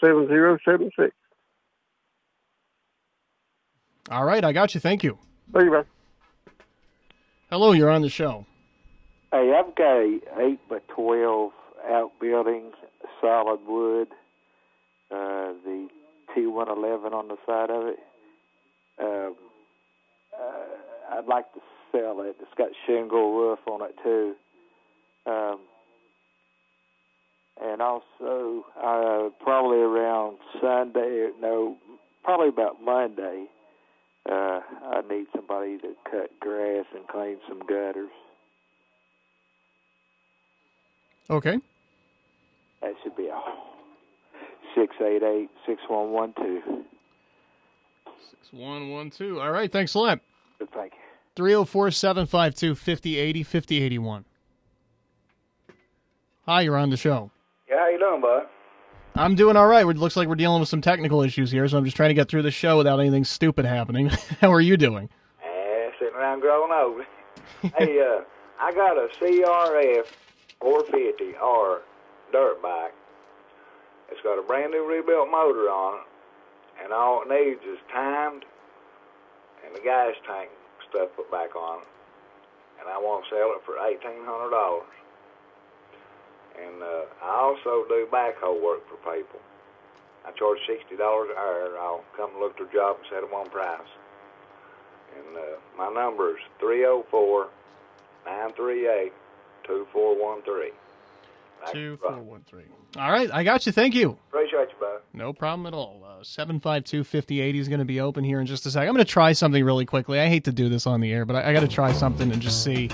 7076. 0.00 1.14
All 4.10 4.24
right, 4.24 4.44
I 4.44 4.52
got 4.52 4.74
you. 4.74 4.80
Thank 4.80 5.04
you. 5.04 5.18
Thank 5.52 5.66
you, 5.66 5.72
man. 5.72 5.84
Hello, 7.50 7.72
you're 7.72 7.90
on 7.90 8.02
the 8.02 8.08
show. 8.08 8.46
Hey, 9.34 9.52
I've 9.52 9.74
got 9.74 9.96
a 9.96 10.18
eight 10.38 10.60
by 10.70 10.78
twelve 10.94 11.50
outbuilding, 11.90 12.70
solid 13.20 13.58
wood. 13.66 14.06
Uh, 15.10 15.58
the 15.64 15.88
T 16.32 16.46
one 16.46 16.68
eleven 16.68 17.12
on 17.12 17.26
the 17.26 17.36
side 17.44 17.68
of 17.68 17.88
it. 17.88 17.98
Um, 19.02 19.34
uh, 20.40 21.16
I'd 21.18 21.26
like 21.26 21.52
to 21.54 21.60
sell 21.90 22.20
it. 22.20 22.36
It's 22.40 22.54
got 22.56 22.68
shingle 22.86 23.36
roof 23.36 23.58
on 23.66 23.80
it 23.82 23.96
too. 24.04 24.34
Um, 25.26 25.58
and 27.60 27.82
also, 27.82 28.64
uh, 28.80 29.30
probably 29.42 29.78
around 29.78 30.36
Sunday, 30.60 31.30
no, 31.42 31.76
probably 32.22 32.50
about 32.50 32.80
Monday, 32.80 33.46
uh, 34.30 34.60
I 34.92 35.00
need 35.10 35.26
somebody 35.34 35.78
to 35.78 35.94
cut 36.08 36.30
grass 36.38 36.84
and 36.94 37.08
clean 37.08 37.38
some 37.48 37.58
gutters. 37.66 38.12
Okay. 41.30 41.58
That 42.82 42.94
should 43.02 43.16
be 43.16 43.30
all. 43.30 43.76
Six 44.74 44.94
eight 45.00 45.22
eight 45.22 45.50
six 45.66 45.80
one 45.88 46.10
one 46.10 46.34
two. 46.36 46.84
6112. 48.50 49.38
All 49.38 49.50
right, 49.50 49.70
thanks 49.70 49.94
a 49.94 49.98
lot. 49.98 50.20
Thank 50.58 50.92
you. 50.92 50.98
304 51.36 51.90
752 51.90 52.74
5080 52.74 53.42
5081. 53.42 54.24
Hi, 56.46 56.60
you're 56.60 56.76
on 56.76 56.90
the 56.90 56.96
show. 56.96 57.30
Yeah, 57.68 57.78
how 57.78 57.88
you 57.88 57.98
doing, 57.98 58.20
bud? 58.20 58.42
I'm 59.16 59.34
doing 59.34 59.56
all 59.56 59.66
right. 59.66 59.86
It 59.86 59.96
looks 59.96 60.16
like 60.16 60.28
we're 60.28 60.34
dealing 60.34 60.60
with 60.60 60.68
some 60.68 60.80
technical 60.80 61.22
issues 61.22 61.50
here, 61.50 61.66
so 61.68 61.78
I'm 61.78 61.84
just 61.84 61.96
trying 61.96 62.10
to 62.10 62.14
get 62.14 62.28
through 62.28 62.42
the 62.42 62.50
show 62.50 62.76
without 62.76 63.00
anything 63.00 63.24
stupid 63.24 63.64
happening. 63.64 64.08
How 64.40 64.52
are 64.52 64.60
you 64.60 64.76
doing? 64.76 65.08
Eh, 65.42 65.90
sitting 65.98 66.14
around 66.14 66.40
growing 66.40 66.72
old. 66.72 67.02
hey, 67.78 68.00
uh, 68.00 68.22
I 68.60 68.72
got 68.72 68.96
a 68.98 69.08
CRF 69.20 70.06
450R 70.60 71.80
dirt 72.32 72.62
bike. 72.62 72.94
It's 74.10 74.20
got 74.22 74.38
a 74.38 74.42
brand 74.42 74.72
new 74.72 74.86
rebuilt 74.86 75.30
motor 75.30 75.70
on 75.70 76.00
it, 76.00 76.84
and 76.84 76.92
all 76.92 77.22
it 77.22 77.28
needs 77.28 77.60
is 77.62 77.78
timed 77.92 78.44
and 79.64 79.74
the 79.74 79.80
gas 79.80 80.14
tank 80.26 80.50
stuff 80.88 81.08
put 81.16 81.30
back 81.30 81.56
on. 81.56 81.80
And 82.80 82.88
I 82.88 82.98
want 82.98 83.24
to 83.24 83.30
sell 83.30 83.54
it 83.56 83.62
for 83.64 83.78
eighteen 83.80 84.24
hundred 84.24 84.50
dollars. 84.50 84.92
And 86.54 86.82
uh, 86.82 87.06
I 87.22 87.40
also 87.40 87.88
do 87.88 88.06
backhoe 88.12 88.60
work 88.62 88.82
for 88.86 88.98
people. 89.02 89.40
I 90.26 90.32
charge 90.32 90.58
sixty 90.66 90.96
dollars 90.96 91.30
an 91.30 91.38
hour. 91.38 91.78
I'll 91.78 92.04
come 92.16 92.30
look 92.38 92.56
their 92.58 92.70
job 92.72 92.98
and 92.98 93.06
set 93.10 93.20
them 93.22 93.32
on 93.32 93.48
price. 93.48 93.80
And 95.16 95.36
uh, 95.36 95.56
my 95.78 95.88
number 95.92 96.36
is 96.36 96.42
three 96.60 96.82
zero 96.84 97.04
four 97.10 97.48
nine 98.26 98.52
three 98.52 98.88
eight 98.88 99.12
two 99.66 99.86
four 99.92 100.20
one 100.20 100.42
three. 100.42 100.70
Two 101.72 101.96
four 101.96 102.18
one 102.20 102.42
three. 102.46 102.64
All 102.96 103.10
right, 103.10 103.30
I 103.32 103.42
got 103.42 103.66
you. 103.66 103.72
Thank 103.72 103.94
you. 103.94 104.16
Appreciate 104.28 104.68
you, 104.68 104.76
bud. 104.78 105.00
No 105.12 105.32
problem 105.32 105.66
at 105.66 105.74
all. 105.74 106.02
Uh, 106.04 106.22
752-5080 106.22 107.54
is 107.56 107.68
going 107.68 107.80
to 107.80 107.84
be 107.84 108.00
open 108.00 108.22
here 108.22 108.40
in 108.40 108.46
just 108.46 108.66
a 108.66 108.70
second. 108.70 108.88
I'm 108.88 108.94
going 108.94 109.04
to 109.04 109.10
try 109.10 109.32
something 109.32 109.64
really 109.64 109.84
quickly. 109.84 110.20
I 110.20 110.28
hate 110.28 110.44
to 110.44 110.52
do 110.52 110.68
this 110.68 110.86
on 110.86 111.00
the 111.00 111.12
air, 111.12 111.24
but 111.24 111.36
I, 111.36 111.50
I 111.50 111.52
got 111.52 111.60
to 111.60 111.68
try 111.68 111.92
something 111.92 112.30
and 112.30 112.40
just 112.40 112.62
see 112.62 112.90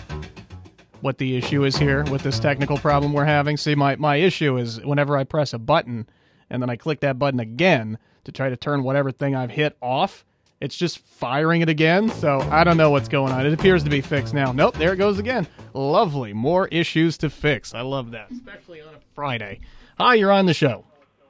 what 1.03 1.19
the 1.19 1.37
issue 1.37 1.65
is 1.65 1.77
here 1.77 2.05
with 2.05 2.23
this 2.23 2.39
technical 2.39 2.79
problem 2.79 3.12
we're 3.12 3.25
having. 3.25 3.57
See, 3.57 3.75
my, 3.75 3.97
my 3.97 4.17
issue 4.17 4.57
is 4.57 4.81
whenever 4.83 5.17
I 5.17 5.25
press 5.25 5.53
a 5.53 5.59
button 5.59 6.09
and 6.49 6.62
then 6.62 6.71
I 6.71 6.77
click 6.77 7.00
that 7.00 7.19
button 7.19 7.41
again 7.41 7.99
to 8.25 8.33
try 8.33 8.49
to 8.49 8.57
turn 8.57 8.83
whatever 8.83 9.11
thing 9.12 9.35
I've 9.35 9.50
hit 9.50 9.77
off, 9.81 10.25
it's 10.61 10.76
just 10.76 10.99
firing 10.99 11.62
it 11.62 11.69
again. 11.69 12.09
So 12.11 12.40
I 12.50 12.64
don't 12.64 12.76
know 12.76 12.90
what's 12.90 13.09
going 13.09 13.33
on. 13.33 13.47
It 13.47 13.52
appears 13.52 13.83
to 13.85 13.90
be 13.90 14.00
fixed 14.00 14.35
now. 14.35 14.52
Nope, 14.52 14.76
there 14.76 14.93
it 14.93 14.97
goes 14.97 15.19
again. 15.19 15.47
Lovely. 15.75 16.33
More 16.33 16.69
issues 16.69 17.17
to 17.19 17.31
fix. 17.31 17.75
I 17.75 17.81
love 17.83 18.11
that, 18.12 18.31
especially 18.31 18.81
on 18.81 18.95
a 18.95 18.99
Friday. 19.14 19.61
Hi, 19.99 20.14
you're 20.14 20.33
on 20.33 20.47
the 20.47 20.55
show. 20.55 20.85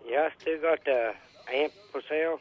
Yeah, 0.09 0.29
I 0.31 0.41
still 0.41 0.61
got 0.61 0.85
the 0.85 1.13
amp 1.53 1.73
for 1.93 2.03
sale, 2.09 2.41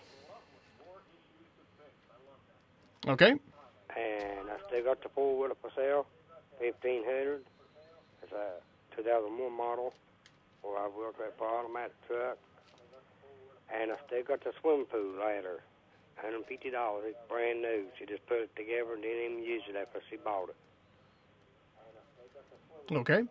Okay. 3.08 3.32
and 3.32 3.40
I 4.50 4.58
still 4.68 4.84
got 4.84 5.02
the 5.02 5.10
four 5.10 5.40
wheeler 5.40 5.56
for 5.62 5.72
sale, 5.76 6.06
fifteen 6.60 7.04
hundred. 7.06 7.42
It's 8.24 8.32
a 8.32 8.60
two 8.96 9.04
thousand 9.04 9.38
one 9.38 9.56
model, 9.56 9.94
four 10.62 10.76
five 10.78 10.92
wheel 10.94 11.12
trap 11.16 11.40
automatic 11.42 11.94
truck, 12.08 12.38
and 13.74 13.92
I 13.92 13.96
still 14.08 14.24
got 14.24 14.44
the 14.44 14.52
swim 14.62 14.86
pool 14.86 15.14
ladder, 15.20 15.62
hundred 16.22 16.46
fifty 16.46 16.70
dollars. 16.70 17.06
It's 17.08 17.18
brand 17.30 17.62
new. 17.62 17.86
She 17.98 18.06
just 18.06 18.26
put 18.28 18.40
it 18.40 18.56
together 18.56 18.94
and 18.94 19.02
didn't 19.02 19.32
even 19.32 19.44
use 19.44 19.64
it 19.70 19.76
after 19.76 20.02
she 20.10 20.18
bought 20.18 20.50
it. 20.50 20.56
Okay. 22.92 23.24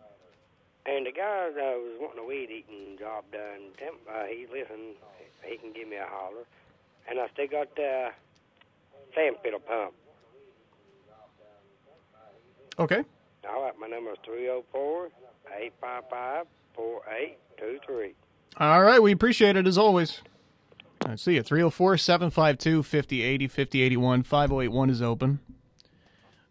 And 0.85 1.05
the 1.05 1.11
guy 1.11 1.51
that 1.53 1.75
was 1.77 1.97
wanting 1.99 2.23
a 2.23 2.27
weed 2.27 2.49
eating 2.49 2.97
job 2.97 3.25
done, 3.31 3.71
temp- 3.77 3.99
uh, 4.09 4.25
he 4.25 4.47
listen, 4.51 4.95
he 5.43 5.57
can 5.57 5.73
give 5.73 5.87
me 5.87 5.97
a 5.97 6.05
holler. 6.07 6.43
And 7.09 7.19
I 7.19 7.27
still 7.33 7.47
got 7.47 7.75
the 7.75 8.09
sand 9.15 9.35
filter 9.43 9.59
pump. 9.59 9.93
Okay. 12.79 13.03
All 13.49 13.63
right, 13.63 13.73
my 13.79 13.87
number 13.87 14.11
is 14.11 14.17
304 14.25 15.07
855 15.47 16.45
4823. 16.75 18.13
All 18.57 18.81
right, 18.81 19.01
we 19.01 19.11
appreciate 19.11 19.57
it 19.57 19.67
as 19.67 19.77
always. 19.77 20.21
I 21.09 21.15
see 21.15 21.35
you. 21.35 21.41
304 21.41 21.97
752 21.97 22.83
5080 22.83 23.47
5081 23.47 24.23
5081 24.23 24.89
is 24.91 25.01
open. 25.01 25.39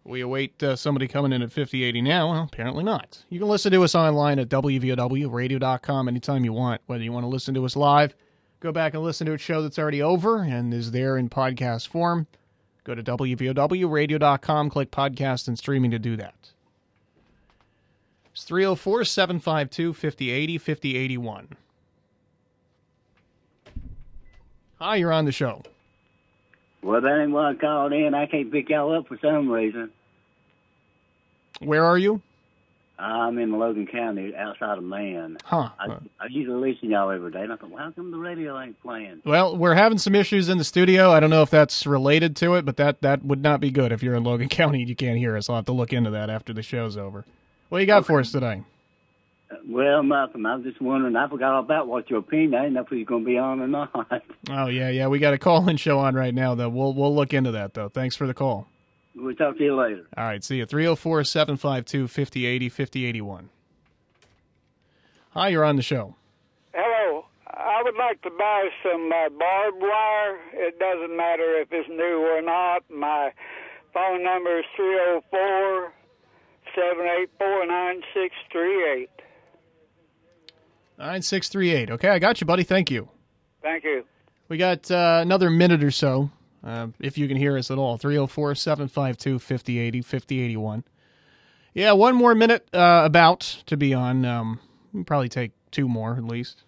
We 0.02 0.20
await 0.20 0.60
uh, 0.62 0.74
somebody 0.74 1.06
coming 1.06 1.32
in 1.32 1.42
at 1.42 1.52
5080 1.52 2.02
now. 2.02 2.32
Well, 2.32 2.42
apparently 2.42 2.82
not. 2.82 3.22
You 3.28 3.38
can 3.38 3.46
listen 3.46 3.70
to 3.70 3.84
us 3.84 3.94
online 3.94 4.40
at 4.40 4.48
WVOWradio.com 4.48 6.08
anytime 6.08 6.44
you 6.44 6.52
want, 6.52 6.80
whether 6.86 7.04
you 7.04 7.12
want 7.12 7.22
to 7.22 7.28
listen 7.28 7.54
to 7.54 7.64
us 7.64 7.76
live, 7.76 8.16
go 8.58 8.72
back 8.72 8.94
and 8.94 9.02
listen 9.04 9.28
to 9.28 9.34
a 9.34 9.38
show 9.38 9.62
that's 9.62 9.78
already 9.78 10.02
over 10.02 10.38
and 10.42 10.74
is 10.74 10.90
there 10.90 11.16
in 11.16 11.28
podcast 11.28 11.86
form. 11.86 12.26
Go 12.82 12.96
to 12.96 13.02
WVOWradio.com, 13.02 14.70
click 14.70 14.90
podcast 14.90 15.46
and 15.46 15.56
streaming 15.56 15.92
to 15.92 16.00
do 16.00 16.16
that. 16.16 16.34
It's 18.32 18.42
304 18.42 19.04
752 19.04 19.92
5080 19.92 20.58
5081. 20.58 21.48
Hi, 24.80 24.96
you're 24.96 25.12
on 25.12 25.24
the 25.24 25.32
show. 25.32 25.62
Well, 26.82 27.00
that 27.00 27.20
ain't 27.20 27.34
I 27.34 27.54
called 27.54 27.92
in. 27.92 28.14
I 28.14 28.26
can't 28.26 28.52
pick 28.52 28.68
y'all 28.68 28.96
up 28.96 29.08
for 29.08 29.18
some 29.20 29.50
reason. 29.50 29.90
Where 31.60 31.84
are 31.84 31.98
you? 31.98 32.22
I'm 33.00 33.38
in 33.38 33.52
Logan 33.52 33.86
County, 33.86 34.34
outside 34.34 34.78
of 34.78 34.84
Man. 34.84 35.38
Huh. 35.44 35.70
I, 35.78 35.86
I 36.20 36.26
usually 36.28 36.72
listen 36.72 36.88
to 36.88 36.94
y'all 36.94 37.10
every 37.10 37.30
day, 37.30 37.42
and 37.42 37.52
I 37.52 37.56
thought, 37.56 37.70
well, 37.70 37.84
how 37.84 37.90
come 37.92 38.10
the 38.10 38.18
radio 38.18 38.60
ain't 38.60 38.80
playing? 38.82 39.22
Well, 39.24 39.56
we're 39.56 39.74
having 39.74 39.98
some 39.98 40.16
issues 40.16 40.48
in 40.48 40.58
the 40.58 40.64
studio. 40.64 41.10
I 41.12 41.20
don't 41.20 41.30
know 41.30 41.42
if 41.42 41.50
that's 41.50 41.86
related 41.86 42.34
to 42.36 42.54
it, 42.54 42.64
but 42.64 42.76
that, 42.76 43.00
that 43.02 43.24
would 43.24 43.42
not 43.42 43.60
be 43.60 43.70
good 43.70 43.92
if 43.92 44.02
you're 44.02 44.14
in 44.14 44.24
Logan 44.24 44.48
County 44.48 44.80
and 44.80 44.88
you 44.88 44.96
can't 44.96 45.18
hear 45.18 45.36
us. 45.36 45.48
I'll 45.48 45.56
have 45.56 45.66
to 45.66 45.72
look 45.72 45.92
into 45.92 46.10
that 46.10 46.28
after 46.30 46.52
the 46.52 46.62
show's 46.62 46.96
over. 46.96 47.24
What 47.68 47.78
you 47.80 47.86
got 47.86 48.06
for 48.06 48.18
us 48.18 48.32
today? 48.32 48.62
Well, 49.66 50.02
nothing. 50.02 50.44
I 50.44 50.56
was 50.56 50.64
just 50.64 50.80
wondering. 50.80 51.16
I 51.16 51.28
forgot 51.28 51.52
all 51.54 51.60
about 51.60 51.88
what 51.88 52.10
your 52.10 52.18
opinion. 52.20 52.54
I 52.54 52.62
didn't 52.62 52.74
know 52.74 52.82
if 52.82 52.88
he 52.88 52.96
was 52.98 53.06
going 53.06 53.24
to 53.24 53.26
be 53.30 53.38
on 53.38 53.60
or 53.60 53.68
not. 53.68 53.90
Oh 54.50 54.68
yeah, 54.68 54.88
yeah. 54.88 55.08
We 55.08 55.18
got 55.18 55.34
a 55.34 55.38
call-in 55.38 55.76
show 55.76 55.98
on 55.98 56.14
right 56.14 56.32
now, 56.34 56.54
though. 56.54 56.70
We'll 56.70 56.94
we'll 56.94 57.14
look 57.14 57.34
into 57.34 57.50
that 57.50 57.74
though. 57.74 57.90
Thanks 57.90 58.16
for 58.16 58.26
the 58.26 58.32
call. 58.32 58.66
We'll 59.14 59.34
talk 59.34 59.58
to 59.58 59.64
you 59.64 59.76
later. 59.76 60.06
All 60.16 60.24
right, 60.24 60.42
see 60.42 60.56
you. 60.56 60.64
304 60.66 61.24
752 61.24 62.08
5080 62.08 62.68
5081. 62.70 63.50
Hi, 65.30 65.48
you're 65.48 65.64
on 65.64 65.76
the 65.76 65.82
show. 65.82 66.14
Hello. 66.72 67.26
I 67.46 67.82
would 67.82 67.96
like 67.96 68.22
to 68.22 68.30
buy 68.30 68.68
some 68.82 69.10
uh, 69.12 69.28
barbed 69.38 69.82
wire. 69.82 70.38
It 70.54 70.78
doesn't 70.78 71.14
matter 71.16 71.60
if 71.60 71.68
it's 71.72 71.88
new 71.88 72.26
or 72.26 72.40
not. 72.40 72.84
My 72.90 73.32
phone 73.92 74.24
number 74.24 74.60
is 74.60 74.64
304 74.76 75.92
784 76.74 77.66
9638. 77.66 79.10
9638. 80.98 81.90
Okay, 81.92 82.08
I 82.08 82.18
got 82.18 82.40
you, 82.40 82.46
buddy. 82.46 82.64
Thank 82.64 82.90
you. 82.90 83.08
Thank 83.62 83.84
you. 83.84 84.04
We 84.48 84.56
got 84.56 84.90
uh, 84.90 85.20
another 85.22 85.50
minute 85.50 85.84
or 85.84 85.90
so, 85.90 86.30
uh, 86.64 86.88
if 86.98 87.16
you 87.16 87.28
can 87.28 87.36
hear 87.36 87.56
us 87.56 87.70
at 87.70 87.78
all. 87.78 87.96
304 87.98 88.54
752 88.54 89.38
5080 89.38 90.02
5081. 90.02 90.84
Yeah, 91.74 91.92
one 91.92 92.16
more 92.16 92.34
minute 92.34 92.66
uh, 92.72 93.02
about 93.04 93.40
to 93.66 93.76
be 93.76 93.94
on. 93.94 94.24
Um, 94.24 94.58
we'll 94.92 95.04
probably 95.04 95.28
take 95.28 95.52
two 95.70 95.86
more 95.86 96.14
at 96.14 96.24
least. 96.24 96.64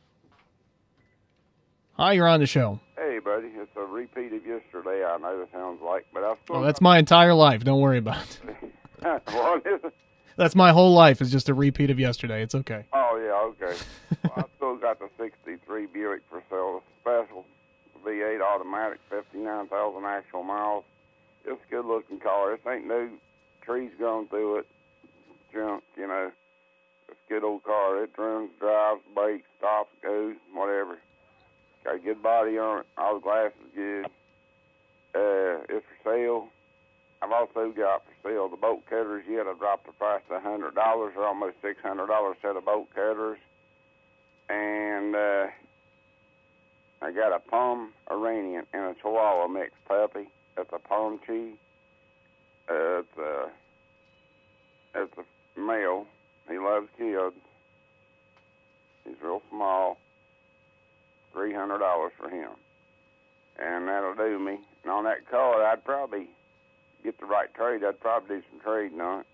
Hi, 1.94 2.12
you're 2.12 2.28
on 2.28 2.40
the 2.40 2.46
show. 2.46 2.80
Hey, 2.96 3.18
buddy, 3.18 3.48
it's 3.48 3.70
a 3.76 3.80
repeat 3.80 4.32
of 4.32 4.46
yesterday. 4.46 5.04
I 5.04 5.18
know 5.18 5.40
it 5.42 5.48
sounds 5.52 5.80
like, 5.82 6.06
but 6.14 6.22
I 6.22 6.34
still. 6.44 6.56
Oh, 6.56 6.62
that's 6.62 6.80
my 6.80 6.98
entire 6.98 7.34
life. 7.34 7.64
Don't 7.64 7.80
worry 7.80 7.98
about 7.98 8.22
it. 8.22 8.72
it? 9.66 9.94
That's 10.36 10.54
my 10.54 10.72
whole 10.72 10.92
life 10.92 11.20
is 11.20 11.30
just 11.30 11.48
a 11.48 11.54
repeat 11.54 11.90
of 11.90 11.98
yesterday. 11.98 12.42
It's 12.42 12.54
okay. 12.54 12.84
Oh 12.92 13.20
yeah, 13.22 13.66
okay. 13.66 13.78
well, 14.24 14.32
I 14.36 14.44
still 14.56 14.76
got 14.76 14.98
the 14.98 15.08
'63 15.18 15.86
Buick 15.86 16.22
for 16.30 16.42
sale, 16.50 16.82
special 17.00 17.44
V8 18.04 18.40
automatic, 18.40 18.98
59,000 19.10 20.04
actual 20.04 20.42
miles. 20.42 20.84
It's 21.44 21.60
a 21.66 21.70
good-looking 21.70 22.20
car. 22.20 22.50
This 22.52 22.60
ain't 22.70 22.86
no 22.86 23.08
trees 23.62 23.90
growing 23.98 24.28
through 24.28 24.58
it, 24.58 24.66
junk. 25.52 25.82
You 25.96 26.06
know, 26.06 26.30
it's 27.08 27.18
a 27.28 27.32
good 27.32 27.44
old 27.44 27.62
car. 27.64 28.02
It 28.02 28.10
runs, 28.16 28.50
drives, 28.58 29.00
brakes, 29.14 29.46
stops, 29.58 29.90
goes, 30.02 30.36
whatever. 30.52 30.98
Got 31.84 31.96
a 31.96 31.98
good 31.98 32.22
body 32.22 32.58
on 32.58 32.80
it. 32.80 32.86
All 32.98 33.14
the 33.14 33.20
glass 33.20 33.52
is 33.64 33.74
good. 33.74 34.06
Uh, 35.14 35.64
it's 35.68 35.86
for 36.02 36.10
sale. 36.14 36.48
I've 37.22 37.32
also 37.32 37.72
got 37.76 38.02
for 38.22 38.48
the 38.48 38.56
bolt 38.56 38.84
cutters 38.86 39.24
yet. 39.28 39.46
I 39.46 39.54
dropped 39.54 39.86
the 39.86 39.92
price 39.92 40.22
to 40.28 40.40
hundred 40.40 40.74
dollars 40.74 41.14
or 41.16 41.26
almost 41.26 41.56
six 41.62 41.80
hundred 41.82 42.08
dollars 42.08 42.36
set 42.42 42.56
of 42.56 42.64
bolt 42.64 42.88
cutters. 42.94 43.38
And 44.48 45.14
uh 45.14 45.46
I 47.02 47.12
got 47.12 47.34
a 47.34 47.38
Palm 47.38 47.92
Iranian 48.10 48.66
and 48.74 48.84
a 48.84 48.94
Chihuahua 48.94 49.48
mixed 49.48 49.82
puppy. 49.86 50.28
It's 50.58 50.70
a 50.72 50.78
Pom 50.78 51.18
Chi. 51.26 51.52
Uh, 52.68 53.00
it's 53.00 53.18
a 53.18 53.50
it's 54.94 55.14
a 55.18 55.60
male. 55.60 56.06
He 56.48 56.58
loves 56.58 56.88
kids. 56.98 57.34
He's 59.04 59.16
real 59.22 59.42
small. 59.50 59.98
Three 61.32 61.54
hundred 61.54 61.78
dollars 61.78 62.12
for 62.18 62.28
him. 62.28 62.50
And 63.58 63.88
that'll 63.88 64.14
do 64.14 64.38
me. 64.38 64.58
And 64.82 64.92
on 64.92 65.04
that 65.04 65.28
car 65.30 65.64
I'd 65.64 65.84
probably 65.84 66.28
get 67.02 67.18
the 67.18 67.26
right 67.26 67.52
trade, 67.54 67.82
I'd 67.84 68.00
probably 68.00 68.36
do 68.36 68.42
some 68.50 68.60
trading 68.60 69.00
on 69.00 69.20
it. 69.20 69.26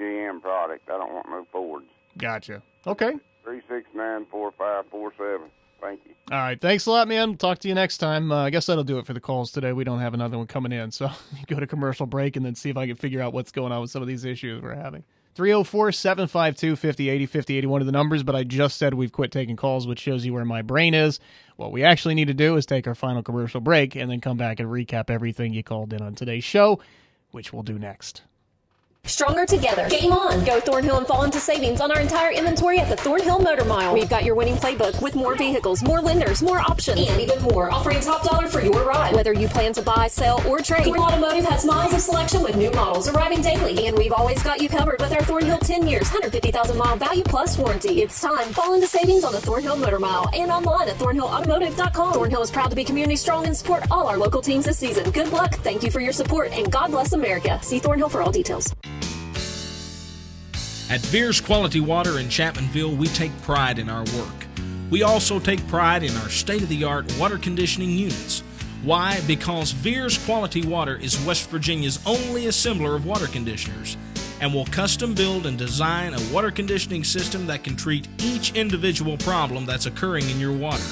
GM 0.00 0.42
product. 0.42 0.88
I 0.88 0.98
don't 0.98 1.12
want 1.12 1.28
no 1.28 1.46
Fords. 1.52 1.86
Gotcha. 2.18 2.62
Okay. 2.86 3.14
Three 3.44 3.60
six 3.68 3.86
nine 3.94 4.26
four 4.30 4.52
five 4.58 4.84
four 4.90 5.12
seven. 5.16 5.50
Thank 5.80 6.00
you. 6.06 6.14
All 6.32 6.38
right. 6.38 6.60
Thanks 6.60 6.86
a 6.86 6.90
lot, 6.90 7.08
man. 7.08 7.36
Talk 7.36 7.58
to 7.60 7.68
you 7.68 7.74
next 7.74 7.98
time. 7.98 8.32
Uh, 8.32 8.44
I 8.44 8.50
guess 8.50 8.66
that'll 8.66 8.84
do 8.84 8.98
it 8.98 9.06
for 9.06 9.12
the 9.12 9.20
calls 9.20 9.52
today. 9.52 9.72
We 9.72 9.84
don't 9.84 10.00
have 10.00 10.14
another 10.14 10.38
one 10.38 10.46
coming 10.46 10.72
in, 10.72 10.90
so 10.90 11.10
go 11.46 11.60
to 11.60 11.66
commercial 11.66 12.06
break 12.06 12.36
and 12.36 12.44
then 12.44 12.54
see 12.54 12.70
if 12.70 12.76
I 12.76 12.86
can 12.86 12.96
figure 12.96 13.20
out 13.20 13.32
what's 13.32 13.52
going 13.52 13.70
on 13.70 13.82
with 13.82 13.90
some 13.90 14.00
of 14.00 14.08
these 14.08 14.24
issues 14.24 14.62
we're 14.62 14.74
having. 14.74 15.04
304 15.34 15.90
752 15.90 16.76
5080 16.76 17.26
5080, 17.26 17.66
one 17.66 17.82
of 17.82 17.86
the 17.86 17.92
numbers, 17.92 18.22
but 18.22 18.36
I 18.36 18.44
just 18.44 18.76
said 18.78 18.94
we've 18.94 19.10
quit 19.10 19.32
taking 19.32 19.56
calls, 19.56 19.86
which 19.86 19.98
shows 19.98 20.24
you 20.24 20.32
where 20.32 20.44
my 20.44 20.62
brain 20.62 20.94
is. 20.94 21.18
What 21.56 21.72
we 21.72 21.82
actually 21.82 22.14
need 22.14 22.28
to 22.28 22.34
do 22.34 22.56
is 22.56 22.66
take 22.66 22.86
our 22.86 22.94
final 22.94 23.22
commercial 23.22 23.60
break 23.60 23.96
and 23.96 24.08
then 24.08 24.20
come 24.20 24.36
back 24.36 24.60
and 24.60 24.68
recap 24.68 25.10
everything 25.10 25.52
you 25.52 25.64
called 25.64 25.92
in 25.92 26.02
on 26.02 26.14
today's 26.14 26.44
show, 26.44 26.78
which 27.34 27.52
we'll 27.52 27.64
do 27.64 27.78
next. 27.78 28.22
Stronger 29.06 29.44
together. 29.44 29.88
Game 29.88 30.12
on. 30.12 30.44
Go 30.44 30.60
Thornhill 30.60 30.96
and 30.96 31.06
fall 31.06 31.24
into 31.24 31.38
savings 31.38 31.80
on 31.80 31.92
our 31.92 32.00
entire 32.00 32.32
inventory 32.32 32.78
at 32.78 32.88
the 32.88 32.96
Thornhill 32.96 33.38
Motor 33.38 33.64
Mile. 33.64 33.92
We've 33.92 34.08
got 34.08 34.24
your 34.24 34.34
winning 34.34 34.56
playbook 34.56 35.00
with 35.02 35.14
more 35.14 35.36
vehicles, 35.36 35.82
more 35.82 36.00
lenders, 36.00 36.42
more 36.42 36.58
options, 36.58 37.00
and 37.00 37.20
even 37.20 37.40
more. 37.42 37.70
Offering 37.70 38.00
top 38.00 38.22
dollar 38.24 38.48
for 38.48 38.62
your 38.62 38.84
ride. 38.84 39.14
Whether 39.14 39.34
you 39.34 39.46
plan 39.48 39.74
to 39.74 39.82
buy, 39.82 40.08
sell, 40.08 40.44
or 40.48 40.60
trade, 40.60 40.84
Thorn 40.84 41.00
Automotive 41.00 41.44
has 41.44 41.64
miles 41.66 41.92
of 41.92 42.00
selection 42.00 42.42
with 42.42 42.56
new 42.56 42.70
models 42.70 43.08
arriving 43.08 43.42
daily. 43.42 43.86
And 43.86 43.96
we've 43.96 44.12
always 44.12 44.42
got 44.42 44.60
you 44.60 44.68
covered 44.68 45.00
with 45.00 45.12
our 45.12 45.22
Thornhill 45.22 45.58
10 45.58 45.86
years, 45.86 46.04
150,000 46.04 46.76
mile 46.76 46.96
value 46.96 47.24
plus 47.24 47.58
warranty. 47.58 48.02
It's 48.02 48.20
time. 48.20 48.52
Fall 48.52 48.74
into 48.74 48.86
savings 48.86 49.22
on 49.24 49.32
the 49.32 49.40
Thornhill 49.40 49.76
Motor 49.76 49.98
Mile 49.98 50.30
and 50.34 50.50
online 50.50 50.88
at 50.88 50.96
thornhillautomotive.com. 50.96 52.14
Thornhill 52.14 52.42
is 52.42 52.50
proud 52.50 52.70
to 52.70 52.76
be 52.76 52.84
community 52.84 53.16
strong 53.16 53.46
and 53.46 53.56
support 53.56 53.84
all 53.90 54.08
our 54.08 54.16
local 54.16 54.40
teams 54.40 54.64
this 54.64 54.78
season. 54.78 55.10
Good 55.10 55.30
luck. 55.30 55.54
Thank 55.56 55.82
you 55.82 55.90
for 55.90 56.00
your 56.00 56.12
support 56.12 56.52
and 56.52 56.70
God 56.72 56.90
bless 56.90 57.12
America. 57.12 57.60
See 57.62 57.78
Thornhill 57.78 58.08
for 58.08 58.22
all 58.22 58.32
details. 58.32 58.74
At 60.90 61.00
Veers 61.00 61.40
Quality 61.40 61.80
Water 61.80 62.18
in 62.18 62.26
Chapmanville, 62.26 62.94
we 62.94 63.06
take 63.08 63.32
pride 63.40 63.78
in 63.78 63.88
our 63.88 64.04
work. 64.18 64.46
We 64.90 65.02
also 65.02 65.40
take 65.40 65.66
pride 65.66 66.02
in 66.02 66.14
our 66.18 66.28
state 66.28 66.62
of 66.62 66.68
the 66.68 66.84
art 66.84 67.10
water 67.18 67.38
conditioning 67.38 67.90
units. 67.90 68.40
Why? 68.82 69.18
Because 69.26 69.72
Veers 69.72 70.18
Quality 70.26 70.60
Water 70.60 70.96
is 70.96 71.18
West 71.24 71.48
Virginia's 71.48 71.98
only 72.04 72.44
assembler 72.44 72.94
of 72.96 73.06
water 73.06 73.26
conditioners 73.26 73.96
and 74.42 74.52
will 74.52 74.66
custom 74.66 75.14
build 75.14 75.46
and 75.46 75.56
design 75.56 76.12
a 76.12 76.20
water 76.34 76.50
conditioning 76.50 77.02
system 77.02 77.46
that 77.46 77.64
can 77.64 77.76
treat 77.76 78.06
each 78.18 78.52
individual 78.52 79.16
problem 79.16 79.64
that's 79.64 79.86
occurring 79.86 80.28
in 80.28 80.38
your 80.38 80.52
water. 80.52 80.84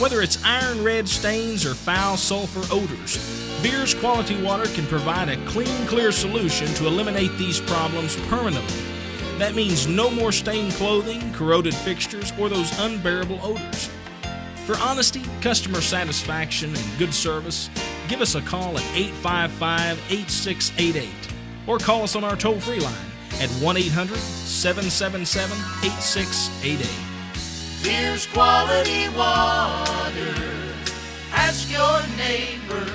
Whether 0.00 0.20
it's 0.20 0.44
iron 0.44 0.82
red 0.82 1.08
stains 1.08 1.64
or 1.64 1.74
foul 1.74 2.16
sulfur 2.16 2.64
odors, 2.74 3.18
Veers 3.60 3.94
Quality 3.94 4.42
Water 4.42 4.66
can 4.74 4.86
provide 4.86 5.28
a 5.28 5.36
clean, 5.46 5.86
clear 5.86 6.10
solution 6.10 6.66
to 6.74 6.88
eliminate 6.88 7.30
these 7.38 7.60
problems 7.60 8.16
permanently. 8.26 8.91
That 9.38 9.54
means 9.54 9.86
no 9.86 10.10
more 10.10 10.32
stained 10.32 10.72
clothing, 10.72 11.32
corroded 11.32 11.74
fixtures, 11.74 12.32
or 12.38 12.48
those 12.48 12.78
unbearable 12.78 13.40
odors. 13.42 13.90
For 14.66 14.76
honesty, 14.78 15.22
customer 15.40 15.80
satisfaction, 15.80 16.74
and 16.74 16.98
good 16.98 17.12
service, 17.12 17.68
give 18.08 18.20
us 18.20 18.34
a 18.36 18.40
call 18.40 18.78
at 18.78 18.84
855 18.94 19.98
8688 20.10 21.08
or 21.66 21.78
call 21.78 22.02
us 22.02 22.16
on 22.16 22.24
our 22.24 22.36
toll 22.36 22.60
free 22.60 22.80
line 22.80 22.94
at 23.40 23.50
1 23.50 23.76
800 23.76 24.16
777 24.16 25.56
8688. 25.84 27.12
Here's 27.82 28.26
quality 28.26 29.08
water. 29.16 30.34
Ask 31.32 31.70
your 31.70 32.02
neighbor. 32.16 32.92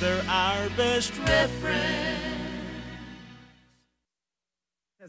They're 0.00 0.24
our 0.28 0.68
best 0.70 1.16
reference. 1.18 2.29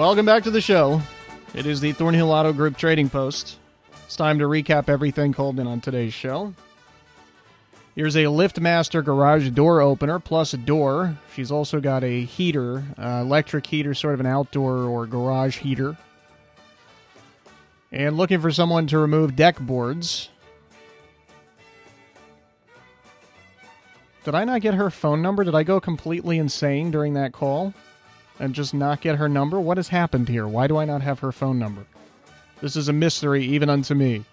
Welcome 0.00 0.24
back 0.24 0.44
to 0.44 0.50
the 0.50 0.62
show. 0.62 1.02
It 1.52 1.66
is 1.66 1.82
the 1.82 1.92
Thornhill 1.92 2.32
Auto 2.32 2.54
Group 2.54 2.78
Trading 2.78 3.10
Post. 3.10 3.58
It's 4.06 4.16
time 4.16 4.38
to 4.38 4.46
recap 4.46 4.88
everything 4.88 5.34
called 5.34 5.60
in 5.60 5.66
on 5.66 5.82
today's 5.82 6.14
show. 6.14 6.54
Here's 7.94 8.16
a 8.16 8.24
LiftMaster 8.24 9.04
garage 9.04 9.50
door 9.50 9.82
opener 9.82 10.18
plus 10.18 10.54
a 10.54 10.56
door. 10.56 11.18
She's 11.34 11.50
also 11.50 11.80
got 11.80 12.02
a 12.02 12.24
heater, 12.24 12.82
uh, 12.96 13.20
electric 13.26 13.66
heater, 13.66 13.92
sort 13.92 14.14
of 14.14 14.20
an 14.20 14.26
outdoor 14.26 14.84
or 14.84 15.04
garage 15.06 15.58
heater. 15.58 15.98
And 17.92 18.16
looking 18.16 18.40
for 18.40 18.50
someone 18.50 18.86
to 18.86 18.98
remove 18.98 19.36
deck 19.36 19.60
boards. 19.60 20.30
Did 24.24 24.34
I 24.34 24.44
not 24.44 24.62
get 24.62 24.72
her 24.72 24.88
phone 24.88 25.20
number? 25.20 25.44
Did 25.44 25.54
I 25.54 25.62
go 25.62 25.78
completely 25.78 26.38
insane 26.38 26.90
during 26.90 27.12
that 27.14 27.32
call? 27.32 27.74
And 28.40 28.54
just 28.54 28.74
not 28.74 29.00
get 29.00 29.16
her 29.16 29.28
number? 29.28 29.60
What 29.60 29.76
has 29.76 29.88
happened 29.88 30.28
here? 30.28 30.48
Why 30.48 30.66
do 30.66 30.76
I 30.76 30.84
not 30.84 31.02
have 31.02 31.20
her 31.20 31.30
phone 31.30 31.58
number? 31.58 31.84
This 32.60 32.74
is 32.74 32.88
a 32.88 32.92
mystery 32.92 33.44
even 33.44 33.70
unto 33.70 33.94
me. 33.94 34.24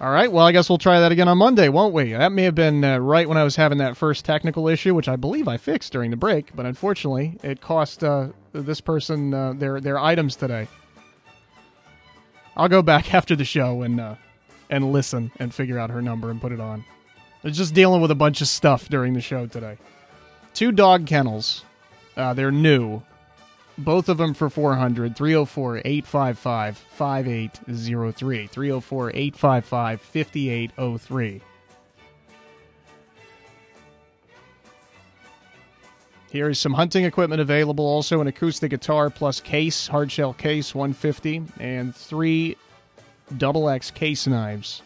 All 0.00 0.10
right, 0.10 0.32
well, 0.32 0.46
I 0.46 0.52
guess 0.52 0.68
we'll 0.68 0.78
try 0.78 1.00
that 1.00 1.12
again 1.12 1.28
on 1.28 1.36
Monday, 1.36 1.68
won't 1.68 1.92
we? 1.92 2.12
That 2.12 2.32
may 2.32 2.44
have 2.44 2.54
been 2.54 2.82
uh, 2.82 2.98
right 2.98 3.28
when 3.28 3.36
I 3.36 3.44
was 3.44 3.54
having 3.54 3.78
that 3.78 3.98
first 3.98 4.24
technical 4.24 4.66
issue, 4.66 4.94
which 4.94 5.08
I 5.08 5.16
believe 5.16 5.46
I 5.46 5.58
fixed 5.58 5.92
during 5.92 6.10
the 6.10 6.16
break, 6.16 6.56
but 6.56 6.64
unfortunately, 6.64 7.36
it 7.42 7.60
cost 7.60 8.02
uh, 8.02 8.28
this 8.52 8.80
person 8.80 9.34
uh, 9.34 9.52
their 9.52 9.78
their 9.78 9.98
items 9.98 10.36
today. 10.36 10.68
I'll 12.56 12.68
go 12.68 12.80
back 12.80 13.12
after 13.14 13.36
the 13.36 13.44
show 13.44 13.82
and 13.82 14.00
uh, 14.00 14.14
and 14.70 14.90
listen 14.90 15.32
and 15.38 15.52
figure 15.52 15.78
out 15.78 15.90
her 15.90 16.00
number 16.00 16.30
and 16.30 16.40
put 16.40 16.52
it 16.52 16.60
on. 16.60 16.82
I 17.44 17.48
was 17.48 17.58
just 17.58 17.74
dealing 17.74 18.00
with 18.00 18.10
a 18.10 18.14
bunch 18.14 18.40
of 18.40 18.48
stuff 18.48 18.88
during 18.88 19.12
the 19.12 19.20
show 19.20 19.46
today. 19.46 19.76
Two 20.54 20.72
dog 20.72 21.06
kennels 21.06 21.64
uh, 22.20 22.34
they're 22.34 22.52
new. 22.52 23.02
Both 23.78 24.08
of 24.10 24.18
them 24.18 24.34
for 24.34 24.50
400 24.50 25.16
304 25.16 25.78
855 25.78 26.76
5803. 26.76 28.46
304 28.46 29.10
855 29.10 30.00
5803. 30.00 31.40
Here 36.30 36.48
is 36.48 36.60
some 36.60 36.74
hunting 36.74 37.04
equipment 37.04 37.40
available. 37.40 37.84
Also, 37.84 38.20
an 38.20 38.28
acoustic 38.28 38.70
guitar 38.70 39.10
plus 39.10 39.40
case, 39.40 39.88
hardshell 39.88 40.34
case, 40.34 40.74
150, 40.74 41.42
and 41.58 41.96
three 41.96 42.56
double 43.36 43.68
X 43.68 43.90
case 43.90 44.26
knives. 44.28 44.82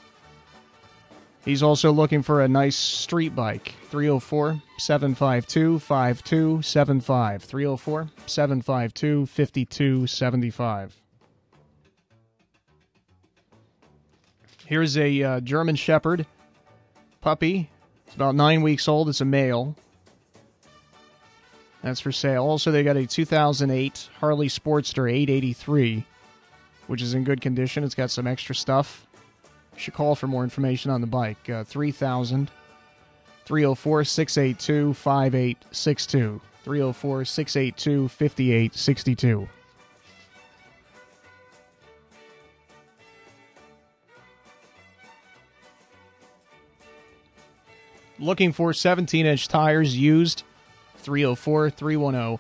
He's 1.45 1.63
also 1.63 1.93
looking 1.93 2.23
for 2.23 2.41
a 2.41 2.49
nice 2.49 2.77
street 2.77 3.37
bike. 3.37 3.75
304 3.91 4.63
752 4.79 5.79
5275. 5.79 7.43
304 7.43 8.09
752 8.27 9.27
5275. 9.27 11.01
Here's 14.67 14.97
a 14.97 15.23
uh, 15.23 15.41
German 15.41 15.77
Shepherd 15.77 16.27
puppy. 17.21 17.71
It's 18.07 18.15
about 18.15 18.35
nine 18.35 18.63
weeks 18.63 18.89
old. 18.89 19.11
It's 19.11 19.21
a 19.21 19.27
male. 19.27 19.77
That's 21.83 22.01
for 22.01 22.13
sale. 22.13 22.45
Also, 22.45 22.71
they 22.71 22.83
got 22.83 22.97
a 22.97 23.07
2008 23.07 24.09
Harley 24.21 24.49
Sportster 24.49 25.13
883, 25.13 26.07
which 26.87 27.03
is 27.03 27.13
in 27.13 27.25
good 27.25 27.43
condition. 27.43 27.85
It's 27.85 27.95
got 27.95 28.11
some 28.11 28.27
extra 28.27 28.55
stuff. 28.55 29.07
You 29.75 29.81
should 29.81 29.95
call 29.95 30.15
for 30.15 30.27
more 30.27 30.45
information 30.45 30.91
on 30.91 31.01
the 31.01 31.07
bike. 31.07 31.49
Uh, 31.51 31.65
3000 31.65 32.51
304 33.45 34.05
682 34.05 34.95
5862. 34.95 36.41
304 36.65 37.25
682 37.25 38.09
5862. 38.09 39.49
Looking 48.19 48.53
for 48.53 48.73
17 48.73 49.27
inch 49.27 49.49
tires 49.49 49.97
used. 49.99 50.45
304 50.99 51.71
310 51.71 52.39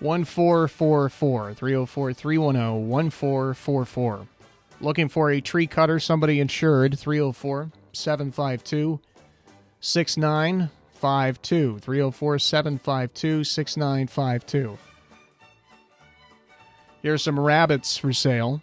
1444. 0.00 1.54
304 1.54 2.12
310 2.12 2.88
1444. 2.88 4.26
Looking 4.80 5.08
for 5.08 5.30
a 5.30 5.40
tree 5.40 5.66
cutter, 5.66 5.98
somebody 5.98 6.38
insured, 6.40 6.98
304 6.98 7.72
752 7.92 9.00
6952. 9.80 11.78
304 11.80 12.38
752 12.38 13.44
6952. 13.44 14.78
Here's 17.02 17.22
some 17.22 17.38
rabbits 17.38 17.96
for 17.96 18.12
sale. 18.12 18.60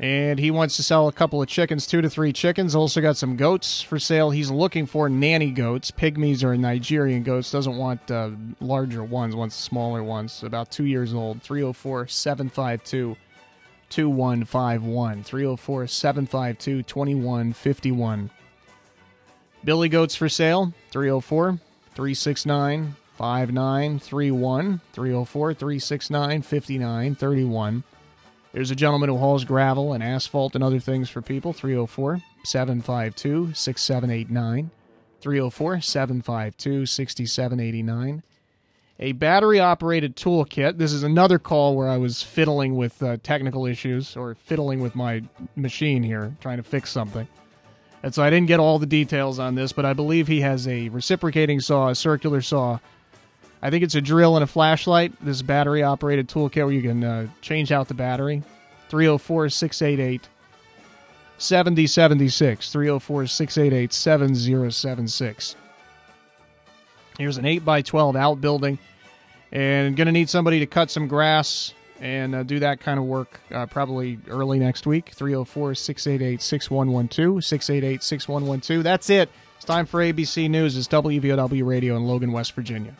And 0.00 0.38
he 0.38 0.52
wants 0.52 0.76
to 0.76 0.82
sell 0.84 1.08
a 1.08 1.12
couple 1.12 1.42
of 1.42 1.48
chickens, 1.48 1.86
two 1.86 2.00
to 2.00 2.08
three 2.08 2.32
chickens. 2.32 2.76
Also 2.76 3.00
got 3.00 3.16
some 3.16 3.36
goats 3.36 3.82
for 3.82 3.98
sale. 3.98 4.30
He's 4.30 4.50
looking 4.50 4.86
for 4.86 5.08
nanny 5.08 5.50
goats. 5.50 5.90
Pygmies 5.90 6.44
are 6.44 6.56
Nigerian 6.56 7.24
goats. 7.24 7.50
Doesn't 7.50 7.76
want 7.76 8.08
uh, 8.10 8.30
larger 8.60 9.02
ones, 9.02 9.34
wants 9.34 9.56
smaller 9.56 10.04
ones. 10.04 10.44
About 10.44 10.70
two 10.70 10.84
years 10.84 11.12
old. 11.14 11.42
304 11.42 12.06
752 12.06 13.16
2151. 13.90 15.22
304 15.22 15.86
752 15.86 16.82
2151. 16.82 18.30
Billy 19.64 19.88
Goats 19.88 20.14
for 20.14 20.28
sale. 20.28 20.72
304 20.90 21.58
369 21.94 22.96
5931. 23.16 24.80
304 24.92 25.54
369 25.54 26.42
5931. 26.42 27.84
There's 28.52 28.70
a 28.70 28.76
gentleman 28.76 29.08
who 29.08 29.16
hauls 29.18 29.44
gravel 29.44 29.92
and 29.92 30.02
asphalt 30.02 30.54
and 30.54 30.64
other 30.64 30.80
things 30.80 31.10
for 31.10 31.20
people. 31.20 31.52
304 31.52 32.20
752 32.44 33.52
6789. 33.54 34.70
304 35.20 35.80
752 35.80 36.86
6789. 36.86 38.22
A 39.00 39.12
battery 39.12 39.60
operated 39.60 40.16
toolkit. 40.16 40.76
This 40.76 40.92
is 40.92 41.04
another 41.04 41.38
call 41.38 41.76
where 41.76 41.88
I 41.88 41.96
was 41.96 42.20
fiddling 42.20 42.76
with 42.76 43.00
uh, 43.00 43.18
technical 43.22 43.64
issues 43.64 44.16
or 44.16 44.34
fiddling 44.34 44.80
with 44.80 44.96
my 44.96 45.22
machine 45.54 46.02
here, 46.02 46.34
trying 46.40 46.56
to 46.56 46.64
fix 46.64 46.90
something. 46.90 47.28
And 48.02 48.12
so 48.12 48.24
I 48.24 48.30
didn't 48.30 48.48
get 48.48 48.58
all 48.58 48.80
the 48.80 48.86
details 48.86 49.38
on 49.38 49.54
this, 49.54 49.72
but 49.72 49.84
I 49.84 49.92
believe 49.92 50.26
he 50.26 50.40
has 50.40 50.66
a 50.66 50.88
reciprocating 50.88 51.60
saw, 51.60 51.88
a 51.90 51.94
circular 51.94 52.40
saw. 52.40 52.78
I 53.62 53.70
think 53.70 53.84
it's 53.84 53.94
a 53.94 54.00
drill 54.00 54.36
and 54.36 54.42
a 54.42 54.48
flashlight. 54.48 55.12
This 55.24 55.42
battery 55.42 55.84
operated 55.84 56.28
toolkit 56.28 56.64
where 56.64 56.72
you 56.72 56.82
can 56.82 57.04
uh, 57.04 57.28
change 57.40 57.70
out 57.70 57.86
the 57.86 57.94
battery. 57.94 58.42
304 58.88 59.48
688 59.48 60.28
7076. 61.38 62.72
304 62.72 63.26
688 63.26 63.92
7076. 63.92 65.56
Here's 67.18 67.36
an 67.36 67.44
8x12 67.44 68.16
outbuilding. 68.16 68.78
And 69.50 69.96
going 69.96 70.06
to 70.06 70.12
need 70.12 70.28
somebody 70.28 70.60
to 70.60 70.66
cut 70.66 70.90
some 70.90 71.08
grass 71.08 71.74
and 72.00 72.34
uh, 72.34 72.42
do 72.44 72.60
that 72.60 72.80
kind 72.80 72.98
of 72.98 73.06
work 73.06 73.40
uh, 73.50 73.66
probably 73.66 74.18
early 74.28 74.58
next 74.58 74.86
week. 74.86 75.10
304 75.10 75.74
688 75.74 76.40
6112. 76.40 77.44
688 77.44 78.02
6112. 78.02 78.84
That's 78.84 79.10
it. 79.10 79.28
It's 79.56 79.64
time 79.64 79.86
for 79.86 80.00
ABC 80.00 80.48
News. 80.48 80.76
It's 80.76 80.86
WVOW 80.88 81.66
Radio 81.66 81.96
in 81.96 82.04
Logan, 82.04 82.30
West 82.30 82.52
Virginia. 82.52 82.94